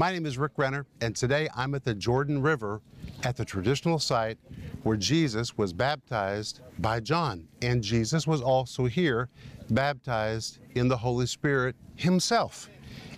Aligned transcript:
My 0.00 0.12
name 0.12 0.24
is 0.24 0.38
Rick 0.38 0.52
Renner, 0.56 0.86
and 1.02 1.14
today 1.14 1.46
I'm 1.54 1.74
at 1.74 1.84
the 1.84 1.94
Jordan 1.94 2.40
River 2.40 2.80
at 3.22 3.36
the 3.36 3.44
traditional 3.44 3.98
site 3.98 4.38
where 4.82 4.96
Jesus 4.96 5.58
was 5.58 5.74
baptized 5.74 6.62
by 6.78 7.00
John. 7.00 7.46
And 7.60 7.82
Jesus 7.82 8.26
was 8.26 8.40
also 8.40 8.86
here, 8.86 9.28
baptized 9.68 10.58
in 10.74 10.88
the 10.88 10.96
Holy 10.96 11.26
Spirit 11.26 11.76
himself. 11.96 12.70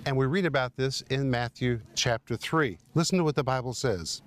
And 0.07 0.17
we 0.17 0.27
read 0.27 0.45
about 0.45 0.75
this 0.75 1.03
in 1.03 1.31
Matthew 1.31 1.79
chapter 1.95 2.37
3. 2.37 2.77
Listen 2.97 3.19
to 3.19 3.23
what 3.23 3.37
the 3.37 3.45
Bible 3.45 3.75
says. 3.75 4.23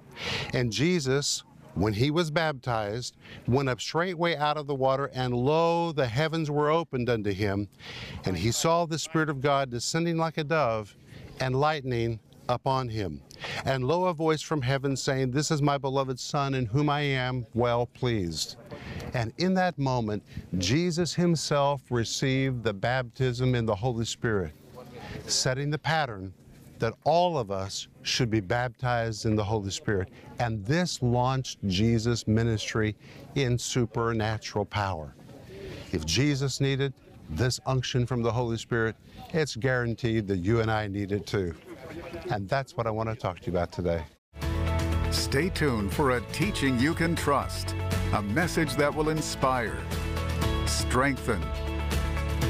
And 0.53 0.71
Jesus, 0.71 1.43
when 1.73 1.91
he 1.91 2.09
was 2.09 2.31
baptized, 2.31 3.17
went 3.49 3.67
up 3.67 3.81
straightway 3.81 4.37
out 4.37 4.55
of 4.55 4.65
the 4.65 4.75
water, 4.75 5.11
and 5.13 5.33
lo, 5.33 5.91
the 5.91 6.07
heavens 6.07 6.49
were 6.49 6.69
opened 6.69 7.09
unto 7.09 7.33
him, 7.33 7.67
and 8.23 8.37
he 8.37 8.53
saw 8.53 8.85
the 8.85 8.97
Spirit 8.97 9.29
of 9.29 9.41
God 9.41 9.69
descending 9.69 10.15
like 10.15 10.37
a 10.37 10.43
dove 10.45 10.95
and 11.41 11.59
lightning 11.59 12.21
upon 12.49 12.89
him. 12.89 13.21
And 13.65 13.85
lo, 13.85 14.05
a 14.05 14.13
voice 14.13 14.41
from 14.41 14.61
heaven 14.61 14.95
saying, 14.95 15.31
This 15.31 15.51
is 15.51 15.61
my 15.61 15.77
beloved 15.77 16.19
Son, 16.19 16.53
in 16.53 16.65
whom 16.65 16.89
I 16.89 17.01
am 17.01 17.45
well 17.53 17.85
pleased. 17.87 18.57
And 19.13 19.33
in 19.37 19.53
that 19.55 19.77
moment, 19.77 20.23
Jesus 20.57 21.13
himself 21.13 21.81
received 21.89 22.63
the 22.63 22.73
baptism 22.73 23.55
in 23.55 23.65
the 23.65 23.75
Holy 23.75 24.05
Spirit, 24.05 24.53
setting 25.27 25.69
the 25.69 25.77
pattern 25.77 26.33
that 26.79 26.93
all 27.03 27.37
of 27.37 27.51
us 27.51 27.87
should 28.01 28.29
be 28.29 28.41
baptized 28.41 29.25
in 29.25 29.35
the 29.35 29.43
Holy 29.43 29.71
Spirit. 29.71 30.09
And 30.39 30.65
this 30.65 31.01
launched 31.01 31.59
Jesus' 31.67 32.27
ministry 32.27 32.95
in 33.35 33.57
supernatural 33.57 34.65
power. 34.65 35.15
If 35.91 36.05
Jesus 36.05 36.59
needed 36.59 36.93
this 37.29 37.59
unction 37.65 38.05
from 38.05 38.21
the 38.21 38.31
Holy 38.31 38.57
Spirit, 38.57 38.95
it's 39.33 39.55
guaranteed 39.55 40.27
that 40.27 40.39
you 40.39 40.59
and 40.59 40.69
I 40.69 40.87
need 40.87 41.11
it 41.11 41.25
too. 41.25 41.55
And 42.31 42.49
that's 42.49 42.75
what 42.75 42.87
I 42.87 42.91
want 42.91 43.09
to 43.09 43.15
talk 43.15 43.39
to 43.39 43.45
you 43.47 43.57
about 43.57 43.71
today. 43.71 44.03
Stay 45.11 45.49
tuned 45.49 45.93
for 45.93 46.11
a 46.11 46.21
teaching 46.31 46.79
you 46.79 46.93
can 46.93 47.15
trust, 47.15 47.75
a 48.13 48.21
message 48.21 48.75
that 48.75 48.93
will 48.93 49.09
inspire, 49.09 49.77
strengthen, 50.65 51.41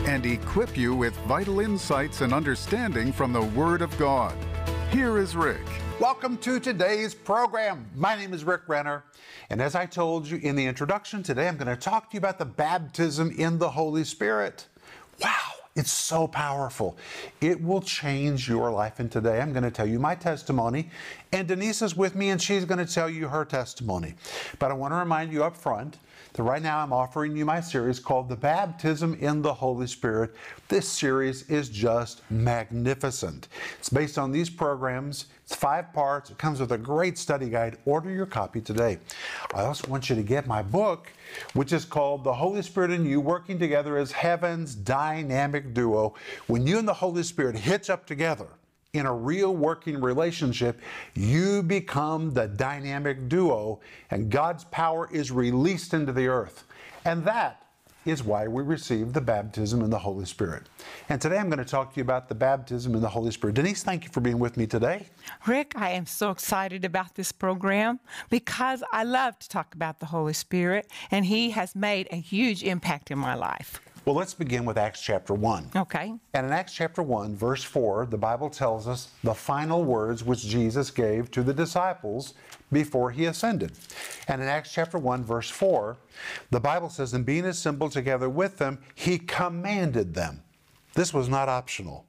and 0.06 0.25
equip 0.25 0.78
you 0.78 0.95
with 0.95 1.16
vital 1.28 1.59
insights 1.59 2.22
and 2.22 2.34
understanding 2.34 3.11
from 3.11 3.34
the 3.34 3.42
Word 3.42 3.81
of 3.81 3.95
God. 3.97 4.36
Here 4.92 5.17
is 5.17 5.36
Rick. 5.36 5.66
Welcome 6.00 6.38
to 6.39 6.59
today's 6.59 7.14
program. 7.14 7.89
My 7.95 8.16
name 8.16 8.34
is 8.34 8.44
Rick 8.44 8.67
Renner, 8.67 9.03
and 9.50 9.62
as 9.62 9.75
I 9.75 9.86
told 9.86 10.28
you 10.28 10.38
in 10.38 10.56
the 10.56 10.66
introduction, 10.66 11.23
today 11.23 11.47
I'm 11.47 11.58
going 11.58 11.67
to 11.67 11.75
talk 11.75 12.09
to 12.09 12.16
you 12.16 12.19
about 12.19 12.38
the 12.39 12.45
baptism 12.45 13.31
in 13.38 13.58
the 13.58 13.69
Holy 13.69 14.03
Spirit. 14.03 14.67
Wow! 15.22 15.55
It's 15.76 15.92
so 15.92 16.26
powerful. 16.26 16.95
It 17.42 17.62
will 17.62 17.81
change 17.81 18.48
your 18.48 18.72
life. 18.72 19.00
And 19.00 19.12
today 19.12 19.42
I'm 19.42 19.52
going 19.52 19.64
to 19.64 19.72
tell 19.72 19.86
you 19.86 20.00
my 20.00 20.16
testimony. 20.16 20.90
And 21.34 21.50
Denise 21.50 21.81
is 21.81 21.98
with 21.98 22.16
me 22.16 22.30
and 22.30 22.42
she's 22.42 22.64
going 22.64 22.86
to 22.86 22.92
tell 22.92 23.09
you 23.09 23.28
her 23.28 23.44
testimony. 23.44 24.16
But 24.58 24.72
I 24.72 24.73
want 24.73 24.94
to 24.94 24.98
remind 24.98 25.34
you 25.34 25.44
up 25.44 25.58
front 25.58 25.98
that 26.36 26.44
right 26.44 26.61
now 26.61 26.80
I'm 26.80 26.91
offering 26.91 27.36
you 27.38 27.45
my 27.45 27.61
series 27.61 27.97
called 27.97 28.28
The 28.28 28.36
Baptism 28.36 29.14
in 29.22 29.41
the 29.41 29.53
Holy 29.53 29.88
Spirit. 29.88 30.36
This 30.67 30.86
series 30.86 31.50
is 31.50 31.69
just 31.69 32.30
magnificent. 32.30 33.47
It's 33.80 33.88
based 33.88 34.17
on 34.17 34.33
these 34.33 34.50
programs. 34.50 35.28
It's 35.45 35.56
five 35.56 35.94
parts. 35.94 36.30
It 36.30 36.38
comes 36.38 36.59
with 36.59 36.73
a 36.73 36.78
great 36.78 37.17
study 37.17 37.50
guide. 37.50 37.78
Order 37.86 38.11
your 38.11 38.25
copy 38.25 38.59
today. 38.59 38.97
I 39.53 39.61
also 39.61 39.88
want 39.89 40.09
you 40.09 40.16
to 40.17 40.23
get 40.23 40.45
my 40.45 40.61
book, 40.61 41.09
which 41.53 41.72
is 41.72 41.86
called 41.86 42.25
The 42.25 42.33
Holy 42.33 42.61
Spirit 42.61 42.91
and 42.91 43.08
You 43.08 43.22
Working 43.22 43.58
Together 43.58 43.97
as 43.97 44.11
Heaven's 44.11 44.75
Dynamic 44.75 45.73
Duo. 45.73 46.16
When 46.47 46.67
you 46.67 46.78
and 46.80 46.88
the 46.88 46.94
Holy 46.94 47.23
Spirit 47.23 47.56
hitch 47.56 47.89
up 47.89 48.06
together, 48.06 48.47
in 48.95 49.05
a 49.05 49.13
real 49.13 49.55
working 49.55 50.01
relationship, 50.01 50.79
you 51.13 51.63
become 51.63 52.33
the 52.33 52.47
dynamic 52.47 53.29
duo, 53.29 53.79
and 54.11 54.29
God's 54.29 54.63
power 54.65 55.09
is 55.11 55.31
released 55.31 55.93
into 55.93 56.11
the 56.11 56.27
earth. 56.27 56.63
And 57.05 57.23
that 57.25 57.61
is 58.05 58.23
why 58.23 58.47
we 58.47 58.61
receive 58.61 59.13
the 59.13 59.22
baptism 59.22 59.81
in 59.81 59.89
the 59.89 59.97
Holy 59.97 60.25
Spirit. 60.25 60.63
And 61.09 61.19
today 61.19 61.38
I'm 61.38 61.50
going 61.50 61.57
to 61.57 61.66
talk 61.66 61.94
to 61.94 61.97
you 61.97 62.03
about 62.03 62.29
the 62.29 62.35
baptism 62.35 62.94
in 62.94 63.01
the 63.01 63.09
Holy 63.09 63.31
Spirit. 63.31 63.55
Denise, 63.55 63.84
thank 63.84 64.03
you 64.03 64.11
for 64.11 64.22
being 64.22 64.39
with 64.39 64.57
me 64.57 64.67
today. 64.67 65.07
Rick, 65.47 65.73
I 65.75 65.91
am 65.91 66.05
so 66.05 66.29
excited 66.29 66.85
about 66.85 67.16
this 67.16 67.31
program 67.31 68.00
because 68.29 68.84
I 68.91 69.03
love 69.03 69.39
to 69.39 69.50
talk 69.50 69.73
about 69.73 70.00
the 70.00 70.07
Holy 70.07 70.34
Spirit, 70.34 70.89
and 71.09 71.25
He 71.25 71.51
has 71.51 71.75
made 71.75 72.07
a 72.11 72.17
huge 72.17 72.63
impact 72.63 73.09
in 73.09 73.17
my 73.17 73.34
life. 73.34 73.79
Well, 74.05 74.13
let's 74.13 74.35
begin 74.35 74.66
with 74.66 74.77
Acts 74.77 75.01
chapter 75.01 75.33
1. 75.33 75.71
Okay. 75.75 76.13
And 76.35 76.45
in 76.45 76.53
Acts 76.53 76.73
chapter 76.73 77.01
1, 77.01 77.35
verse 77.35 77.63
4, 77.63 78.05
the 78.05 78.19
Bible 78.19 78.51
tells 78.51 78.88
us 78.88 79.07
the 79.23 79.33
final 79.33 79.83
words 79.83 80.23
which 80.23 80.45
Jesus 80.45 80.91
gave 80.91 81.31
to 81.31 81.41
the 81.41 81.55
disciples 81.55 82.35
before 82.71 83.09
he 83.09 83.25
ascended. 83.25 83.71
And 84.27 84.43
in 84.43 84.47
Acts 84.47 84.71
chapter 84.71 84.99
1, 84.99 85.23
verse 85.23 85.49
4, 85.49 85.97
the 86.51 86.59
Bible 86.59 86.89
says, 86.89 87.16
And 87.16 87.25
being 87.25 87.45
assembled 87.45 87.93
together 87.93 88.29
with 88.29 88.59
them, 88.59 88.77
he 88.93 89.17
commanded 89.17 90.13
them. 90.13 90.43
This 90.93 91.11
was 91.11 91.27
not 91.27 91.49
optional. 91.49 92.05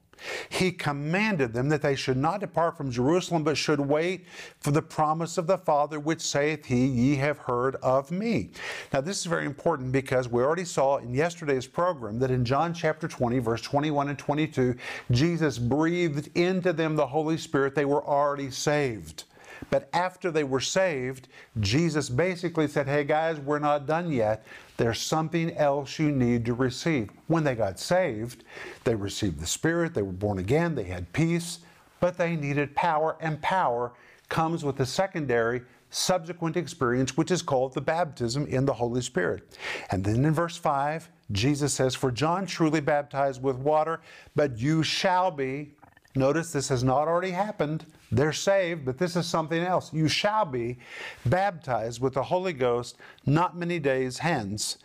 He 0.49 0.71
commanded 0.71 1.53
them 1.53 1.69
that 1.69 1.81
they 1.81 1.95
should 1.95 2.17
not 2.17 2.39
depart 2.39 2.77
from 2.77 2.91
Jerusalem, 2.91 3.43
but 3.43 3.57
should 3.57 3.79
wait 3.79 4.25
for 4.59 4.71
the 4.71 4.81
promise 4.81 5.37
of 5.37 5.47
the 5.47 5.57
Father, 5.57 5.99
which 5.99 6.21
saith 6.21 6.65
he, 6.65 6.85
Ye 6.85 7.15
have 7.15 7.37
heard 7.37 7.75
of 7.77 8.11
me. 8.11 8.51
Now, 8.93 9.01
this 9.01 9.19
is 9.19 9.25
very 9.25 9.45
important 9.45 9.91
because 9.91 10.27
we 10.27 10.41
already 10.41 10.65
saw 10.65 10.97
in 10.97 11.13
yesterday's 11.13 11.67
program 11.67 12.19
that 12.19 12.31
in 12.31 12.45
John 12.45 12.73
chapter 12.73 13.07
20, 13.07 13.39
verse 13.39 13.61
21 13.61 14.09
and 14.09 14.19
22, 14.19 14.75
Jesus 15.11 15.57
breathed 15.57 16.29
into 16.35 16.73
them 16.73 16.95
the 16.95 17.07
Holy 17.07 17.37
Spirit. 17.37 17.75
They 17.75 17.85
were 17.85 18.05
already 18.05 18.51
saved. 18.51 19.25
But 19.69 19.89
after 19.93 20.31
they 20.31 20.43
were 20.43 20.59
saved, 20.59 21.27
Jesus 21.59 22.09
basically 22.09 22.67
said, 22.67 22.87
Hey 22.87 23.03
guys, 23.03 23.39
we're 23.39 23.59
not 23.59 23.85
done 23.85 24.11
yet. 24.11 24.45
There's 24.77 24.99
something 24.99 25.55
else 25.57 25.99
you 25.99 26.11
need 26.11 26.45
to 26.45 26.53
receive. 26.53 27.09
When 27.27 27.43
they 27.43 27.55
got 27.55 27.79
saved, 27.79 28.43
they 28.83 28.95
received 28.95 29.39
the 29.39 29.47
Spirit, 29.47 29.93
they 29.93 30.01
were 30.01 30.11
born 30.11 30.39
again, 30.39 30.75
they 30.75 30.83
had 30.83 31.11
peace, 31.13 31.59
but 31.99 32.17
they 32.17 32.35
needed 32.35 32.75
power, 32.75 33.17
and 33.19 33.41
power 33.41 33.91
comes 34.29 34.63
with 34.63 34.77
the 34.77 34.85
secondary 34.85 35.61
subsequent 35.89 36.57
experience, 36.57 37.15
which 37.15 37.31
is 37.31 37.41
called 37.41 37.73
the 37.73 37.81
baptism 37.81 38.45
in 38.47 38.65
the 38.65 38.73
Holy 38.73 39.01
Spirit. 39.01 39.57
And 39.89 40.03
then 40.03 40.25
in 40.25 40.33
verse 40.33 40.57
5, 40.57 41.09
Jesus 41.31 41.73
says, 41.73 41.95
For 41.95 42.11
John 42.11 42.45
truly 42.45 42.81
baptized 42.81 43.41
with 43.41 43.55
water, 43.55 44.01
but 44.35 44.59
you 44.59 44.83
shall 44.83 45.31
be 45.31 45.71
Notice 46.17 46.51
this 46.51 46.69
has 46.69 46.83
not 46.83 47.07
already 47.07 47.29
happened. 47.29 47.85
They're 48.11 48.33
saved, 48.33 48.85
but 48.85 48.97
this 48.97 49.15
is 49.15 49.25
something 49.25 49.61
else. 49.61 49.93
You 49.93 50.07
shall 50.07 50.45
be 50.45 50.79
baptized 51.25 52.01
with 52.01 52.13
the 52.13 52.23
Holy 52.23 52.53
Ghost 52.53 52.97
not 53.25 53.57
many 53.57 53.79
days 53.79 54.17
hence. 54.19 54.77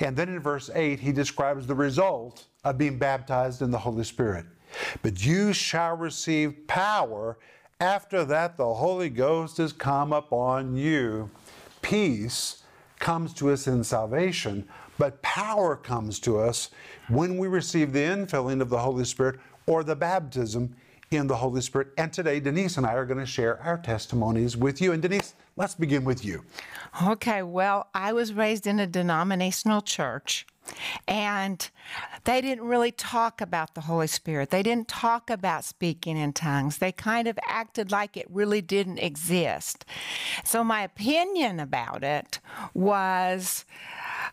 And 0.00 0.16
then 0.16 0.30
in 0.30 0.40
verse 0.40 0.70
8, 0.74 0.98
he 0.98 1.12
describes 1.12 1.66
the 1.66 1.74
result 1.74 2.46
of 2.64 2.78
being 2.78 2.98
baptized 2.98 3.60
in 3.60 3.70
the 3.70 3.78
Holy 3.78 4.04
Spirit. 4.04 4.46
But 5.02 5.24
you 5.24 5.52
shall 5.52 5.96
receive 5.96 6.66
power. 6.66 7.38
After 7.80 8.24
that, 8.24 8.56
the 8.56 8.74
Holy 8.74 9.10
Ghost 9.10 9.58
has 9.58 9.72
come 9.72 10.12
upon 10.12 10.74
you. 10.74 11.30
Peace 11.82 12.62
comes 12.98 13.34
to 13.34 13.50
us 13.50 13.66
in 13.66 13.82
salvation, 13.82 14.66
but 14.98 15.20
power 15.22 15.76
comes 15.76 16.18
to 16.20 16.38
us 16.38 16.70
when 17.08 17.36
we 17.38 17.48
receive 17.48 17.92
the 17.92 18.00
infilling 18.00 18.60
of 18.60 18.68
the 18.68 18.78
Holy 18.78 19.04
Spirit 19.04 19.40
or 19.66 19.82
the 19.82 19.96
baptism 19.96 20.74
in 21.10 21.26
the 21.26 21.34
Holy 21.34 21.60
Spirit. 21.60 21.88
And 21.98 22.12
today, 22.12 22.38
Denise 22.38 22.76
and 22.76 22.86
I 22.86 22.94
are 22.94 23.04
going 23.04 23.18
to 23.18 23.26
share 23.26 23.60
our 23.62 23.78
testimonies 23.78 24.56
with 24.56 24.80
you. 24.80 24.92
And 24.92 25.02
Denise, 25.02 25.34
let's 25.56 25.74
begin 25.74 26.04
with 26.04 26.24
you. 26.24 26.44
Okay, 27.04 27.42
well, 27.42 27.88
I 27.92 28.12
was 28.12 28.32
raised 28.32 28.64
in 28.64 28.78
a 28.78 28.86
denominational 28.86 29.82
church. 29.82 30.46
And 31.08 31.68
they 32.22 32.40
didn't 32.40 32.64
really 32.64 32.92
talk 32.92 33.40
about 33.40 33.74
the 33.74 33.80
Holy 33.80 34.06
Spirit. 34.06 34.50
They 34.50 34.62
didn't 34.62 34.86
talk 34.86 35.30
about 35.30 35.64
speaking 35.64 36.16
in 36.16 36.32
tongues. 36.32 36.78
They 36.78 36.92
kind 36.92 37.26
of 37.26 37.36
acted 37.44 37.90
like 37.90 38.16
it 38.16 38.26
really 38.30 38.60
didn't 38.60 38.98
exist. 38.98 39.84
So, 40.44 40.62
my 40.62 40.82
opinion 40.82 41.58
about 41.58 42.04
it 42.04 42.38
was 42.72 43.64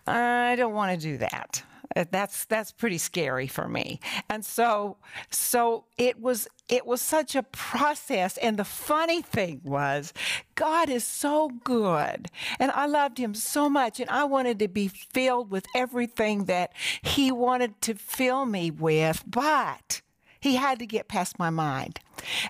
I 0.06 0.56
don't 0.58 0.76
want 0.76 0.92
to 0.92 1.08
do 1.08 1.18
that. 1.18 1.64
Uh, 1.98 2.06
that's 2.12 2.46
that's 2.46 2.72
pretty 2.72 3.00
scary 3.00 3.48
for 3.48 3.68
me. 3.68 4.00
And 4.30 4.46
so 4.46 4.98
so 5.32 5.86
it 5.98 6.20
was 6.20 6.48
it 6.70 6.86
was 6.86 7.02
such 7.02 7.36
a 7.36 7.42
process 7.42 8.38
and 8.38 8.58
the 8.58 8.66
funny 8.66 9.24
thing 9.24 9.62
was 9.64 10.14
God 10.54 10.90
is 10.90 11.04
so 11.04 11.50
good 11.64 12.30
and 12.60 12.72
I 12.72 12.86
loved 12.86 13.18
him 13.18 13.34
so 13.34 13.68
much 13.68 14.00
and 14.00 14.10
I 14.12 14.26
wanted 14.26 14.60
to 14.60 14.68
be 14.68 14.88
filled 14.88 15.50
with 15.50 15.66
everything 15.74 16.46
that 16.46 16.72
he 17.02 17.32
wanted 17.32 17.82
to 17.82 17.96
fill 17.96 18.46
me 18.46 18.70
with, 18.70 19.24
but 19.26 20.02
he 20.40 20.56
had 20.56 20.78
to 20.80 20.86
get 20.86 21.08
past 21.08 21.40
my 21.40 21.50
mind. 21.50 22.00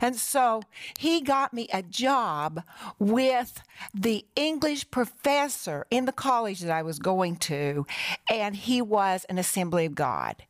And 0.02 0.16
so 0.16 0.64
he 0.98 1.22
got 1.22 1.54
me 1.54 1.68
a 1.74 1.82
job 1.82 2.64
with 3.00 3.62
the 3.94 4.26
English 4.36 4.90
professor 4.92 5.86
in 5.90 6.06
the 6.06 6.12
college 6.12 6.62
that 6.62 6.72
I 6.72 6.82
was 6.82 7.00
going 7.00 7.36
to, 7.38 7.86
and 8.32 8.56
he 8.56 8.82
was 8.82 9.26
an 9.26 9.38
Assembly 9.38 9.86
of 9.86 9.96
God. 9.96 10.44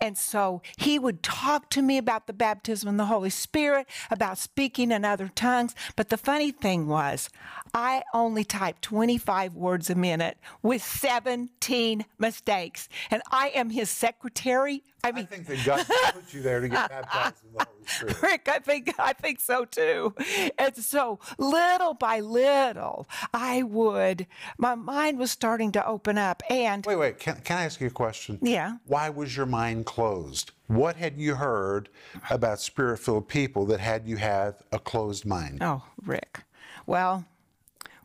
And 0.00 0.16
so 0.16 0.62
he 0.76 0.98
would 0.98 1.22
talk 1.22 1.70
to 1.70 1.82
me 1.82 1.98
about 1.98 2.26
the 2.26 2.32
baptism 2.32 2.88
in 2.88 2.96
the 2.96 3.06
Holy 3.06 3.30
Spirit, 3.30 3.86
about 4.10 4.38
speaking 4.38 4.90
in 4.90 5.04
other 5.04 5.28
tongues. 5.28 5.74
But 5.96 6.08
the 6.08 6.16
funny 6.16 6.50
thing 6.50 6.86
was, 6.86 7.28
I 7.74 8.02
only 8.14 8.44
typed 8.44 8.82
25 8.82 9.54
words 9.54 9.90
a 9.90 9.94
minute 9.94 10.38
with 10.62 10.82
17 10.82 12.04
mistakes. 12.18 12.88
And 13.10 13.22
I 13.30 13.48
am 13.48 13.70
his 13.70 13.90
secretary. 13.90 14.82
I 15.02 15.12
mean, 15.12 15.24
I 15.24 15.34
think 15.34 15.46
that 15.46 15.64
God 15.64 15.86
put 16.14 16.34
you 16.34 16.42
there 16.42 16.60
to 16.60 16.68
get 16.68 16.88
baptized 16.90 17.36
in 17.44 17.56
the 17.56 17.64
Holy 17.64 17.86
Spirit. 17.86 18.22
Rick, 18.22 18.48
I 18.48 18.58
think 18.60 18.94
I 18.98 19.12
think 19.12 19.40
so 19.40 19.64
too. 19.64 20.14
And 20.58 20.76
so 20.76 21.18
little 21.38 21.94
by 21.94 22.20
little, 22.20 23.08
I 23.34 23.62
would 23.62 24.26
my 24.58 24.74
mind 24.74 25.18
was 25.18 25.30
starting 25.30 25.72
to 25.72 25.86
open 25.86 26.18
up 26.18 26.42
and 26.48 26.84
Wait, 26.86 26.96
wait. 26.96 27.18
Can, 27.18 27.40
can 27.40 27.58
I 27.58 27.64
ask 27.64 27.80
you 27.80 27.88
a 27.88 27.90
question? 27.90 28.38
Yeah. 28.42 28.76
Why 28.86 29.08
was 29.08 29.36
your 29.36 29.46
mind 29.46 29.86
closed? 29.86 30.52
What 30.66 30.96
had 30.96 31.18
you 31.18 31.34
heard 31.34 31.88
about 32.30 32.60
spirit 32.60 32.98
filled 32.98 33.28
people 33.28 33.66
that 33.66 33.80
had 33.80 34.06
you 34.06 34.16
have 34.16 34.62
a 34.72 34.78
closed 34.78 35.24
mind? 35.26 35.58
oh, 35.60 35.82
Rick. 36.04 36.40
Well, 36.86 37.24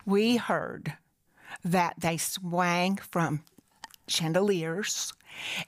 we 0.05 0.37
heard 0.37 0.93
that 1.63 1.95
they 1.97 2.17
swang 2.17 2.97
from 2.97 3.41
chandeliers 4.07 5.13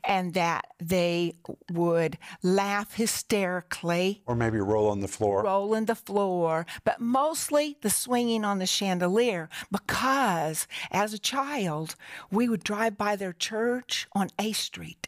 and 0.04 0.34
that 0.34 0.68
they 0.80 1.34
would 1.72 2.18
laugh 2.44 2.94
hysterically 2.96 4.22
Or 4.26 4.36
maybe 4.36 4.60
roll 4.60 4.90
on 4.90 5.00
the 5.02 5.08
floor? 5.08 5.44
rolling 5.44 5.86
the 5.86 5.96
floor, 5.96 6.66
but 6.84 7.00
mostly 7.00 7.78
the 7.82 7.90
swinging 7.90 8.44
on 8.46 8.60
the 8.60 8.66
chandelier 8.66 9.50
because 9.72 10.68
as 10.92 11.14
a 11.14 11.20
child, 11.20 11.96
we 12.32 12.48
would 12.50 12.64
drive 12.64 12.98
by 12.98 13.16
their 13.16 13.34
church 13.34 14.08
on 14.14 14.30
A 14.40 14.52
Street 14.52 15.08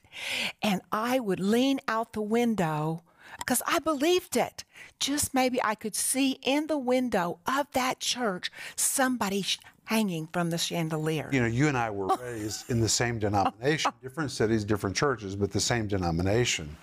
and 0.62 0.82
I 0.92 1.20
would 1.20 1.40
lean 1.40 1.80
out 1.88 2.14
the 2.14 2.22
window 2.22 3.04
because 3.40 3.62
I 3.68 3.80
believed 3.80 4.38
it. 4.38 4.64
Just 5.00 5.34
maybe 5.34 5.60
I 5.64 5.76
could 5.76 5.96
see 5.96 6.40
in 6.44 6.68
the 6.68 6.78
window 6.78 7.40
of 7.46 7.68
that 7.74 8.00
church 8.00 8.52
somebody 8.76 9.46
hanging 9.86 10.28
from 10.28 10.52
the 10.52 10.58
chandelier. 10.58 11.30
You 11.32 11.42
know, 11.42 11.48
you 11.48 11.68
and 11.68 11.78
I 11.78 11.90
were 11.90 12.16
raised 12.22 12.70
in 12.70 12.80
the 12.80 12.90
same 12.90 13.18
denomination, 13.18 13.92
different 14.04 14.32
cities, 14.32 14.64
different 14.64 14.96
churches, 14.96 15.36
but 15.36 15.52
the 15.52 15.60
same 15.60 15.88
denomination. 15.88 16.78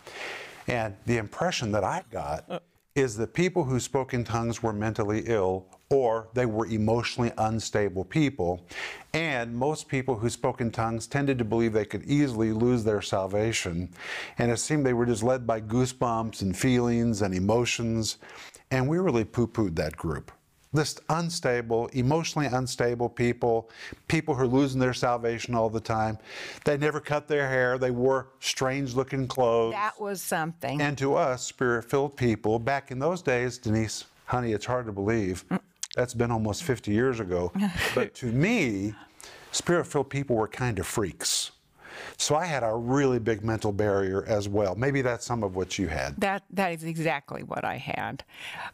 And 0.67 0.97
the 1.07 1.19
impression 1.19 1.71
that 1.73 1.85
I 1.85 2.03
got 2.11 2.45
uh, 2.51 2.59
is 2.97 3.15
that 3.19 3.35
people 3.35 3.63
who 3.63 3.79
spoke 3.79 4.15
in 4.15 4.25
tongues 4.25 4.63
were 4.63 4.73
mentally 4.73 5.23
ill 5.27 5.67
or 5.91 6.29
they 6.33 6.47
were 6.47 6.67
emotionally 6.67 7.31
unstable 7.37 8.05
people. 8.05 8.67
And 9.13 9.55
most 9.55 9.87
people 9.87 10.17
who 10.17 10.31
spoke 10.31 10.63
in 10.63 10.71
tongues 10.71 11.07
tended 11.07 11.39
to 11.39 11.45
believe 11.45 11.75
they 11.75 11.85
could 11.85 12.05
easily 12.05 12.53
lose 12.53 12.85
their 12.85 13.03
salvation. 13.03 13.91
And 14.39 14.51
it 14.51 14.57
seemed 14.57 14.85
they 14.85 14.95
were 14.95 15.07
just 15.07 15.23
led 15.23 15.47
by 15.47 15.61
goosebumps 15.61 16.41
and 16.41 16.57
feelings 16.57 17.21
and 17.21 17.35
emotions. 17.35 18.17
And 18.71 18.89
we 18.89 18.99
really 18.99 19.25
poo 19.25 19.47
pooed 19.47 19.77
that 19.77 19.97
group 19.97 20.33
this 20.77 20.99
unstable, 21.09 21.87
emotionally 21.89 22.47
unstable 22.47 23.09
people, 23.09 23.71
people 24.09 24.35
who 24.35 24.43
are 24.43 24.47
losing 24.47 24.81
their 24.81 24.95
salvation 24.95 25.55
all 25.55 25.69
the 25.69 25.81
time. 25.81 26.19
They 26.65 26.77
never 26.77 27.01
cut 27.01 27.27
their 27.29 27.49
hair, 27.49 27.79
they 27.79 27.91
wore 27.91 28.29
strange 28.41 28.95
looking 28.95 29.27
clothes. 29.27 29.73
That 29.73 30.01
was 30.01 30.23
something. 30.23 30.81
and 30.81 30.97
to 30.99 31.15
us, 31.15 31.43
spirit 31.43 31.85
filled 31.85 32.17
people, 32.17 32.59
back 32.59 32.91
in 32.91 32.99
those 32.99 33.23
days, 33.23 33.59
Denise, 33.59 34.05
honey, 34.27 34.53
it's 34.53 34.67
hard 34.67 34.87
to 34.87 34.93
believe. 34.93 35.45
Mm. 35.51 35.61
That's 35.95 36.15
been 36.15 36.31
almost 36.31 36.63
50 36.63 36.93
years 36.93 37.21
ago. 37.21 37.53
but 37.95 38.15
to 38.17 38.27
me, 38.27 38.95
spirit 39.51 39.87
filled 39.87 40.11
people 40.11 40.37
were 40.37 40.49
kind 40.49 40.79
of 40.79 40.87
freaks. 40.87 41.53
So 42.19 42.35
I 42.35 42.47
had 42.47 42.63
a 42.63 42.75
really 42.75 43.19
big 43.19 43.45
mental 43.45 43.73
barrier 43.73 44.25
as 44.27 44.49
well. 44.49 44.75
Maybe 44.75 45.03
that's 45.03 45.27
some 45.27 45.43
of 45.43 45.55
what 45.55 45.79
you 45.79 45.89
had. 45.89 46.17
That 46.21 46.45
that 46.51 46.73
is 46.73 46.83
exactly 46.85 47.43
what 47.43 47.65
I 47.65 47.77
had. 47.77 48.25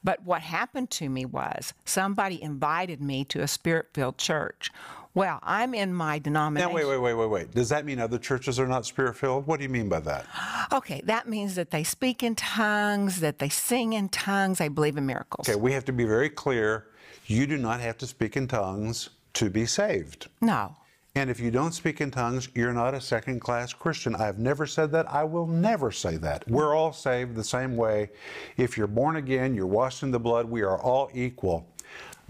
But 0.04 0.22
what 0.22 0.42
happened 0.42 0.90
to 0.92 1.08
me 1.08 1.24
was 1.24 1.74
somebody 1.84 2.42
invited 2.42 3.00
me 3.00 3.24
to 3.26 3.40
a 3.40 3.48
spirit-filled 3.48 4.18
church. 4.18 4.70
Well, 5.14 5.40
I'm 5.42 5.74
in 5.74 5.92
my 5.92 6.18
denomination. 6.18 6.70
Now, 6.70 6.74
wait, 6.74 6.86
wait, 6.86 6.96
wait, 6.96 7.14
wait, 7.14 7.26
wait. 7.28 7.50
Does 7.54 7.68
that 7.68 7.84
mean 7.84 7.98
other 7.98 8.16
churches 8.16 8.58
are 8.58 8.66
not 8.66 8.86
spirit 8.86 9.14
filled? 9.14 9.46
What 9.46 9.58
do 9.58 9.64
you 9.64 9.68
mean 9.68 9.88
by 9.88 10.00
that? 10.00 10.24
Okay, 10.72 11.02
that 11.04 11.28
means 11.28 11.54
that 11.56 11.70
they 11.70 11.84
speak 11.84 12.22
in 12.22 12.34
tongues, 12.34 13.20
that 13.20 13.38
they 13.38 13.50
sing 13.50 13.92
in 13.92 14.08
tongues, 14.08 14.56
they 14.56 14.68
believe 14.68 14.96
in 14.96 15.04
miracles. 15.04 15.48
Okay, 15.48 15.60
we 15.60 15.72
have 15.72 15.84
to 15.84 15.92
be 15.92 16.04
very 16.04 16.30
clear. 16.30 16.86
You 17.26 17.46
do 17.46 17.58
not 17.58 17.80
have 17.80 17.98
to 17.98 18.06
speak 18.06 18.38
in 18.38 18.48
tongues 18.48 19.10
to 19.34 19.50
be 19.50 19.66
saved. 19.66 20.28
No. 20.40 20.76
And 21.14 21.28
if 21.28 21.38
you 21.38 21.50
don't 21.50 21.72
speak 21.72 22.00
in 22.00 22.10
tongues, 22.10 22.48
you're 22.54 22.72
not 22.72 22.94
a 22.94 23.00
second 23.00 23.40
class 23.40 23.74
Christian. 23.74 24.14
I've 24.14 24.38
never 24.38 24.64
said 24.66 24.90
that. 24.92 25.12
I 25.12 25.24
will 25.24 25.46
never 25.46 25.90
say 25.90 26.16
that. 26.16 26.48
We're 26.48 26.74
all 26.74 26.92
saved 26.92 27.34
the 27.34 27.44
same 27.44 27.76
way. 27.76 28.08
If 28.56 28.78
you're 28.78 28.86
born 28.86 29.16
again, 29.16 29.54
you're 29.54 29.66
washed 29.66 30.02
in 30.02 30.10
the 30.10 30.18
blood, 30.18 30.46
we 30.46 30.62
are 30.62 30.80
all 30.80 31.10
equal. 31.12 31.68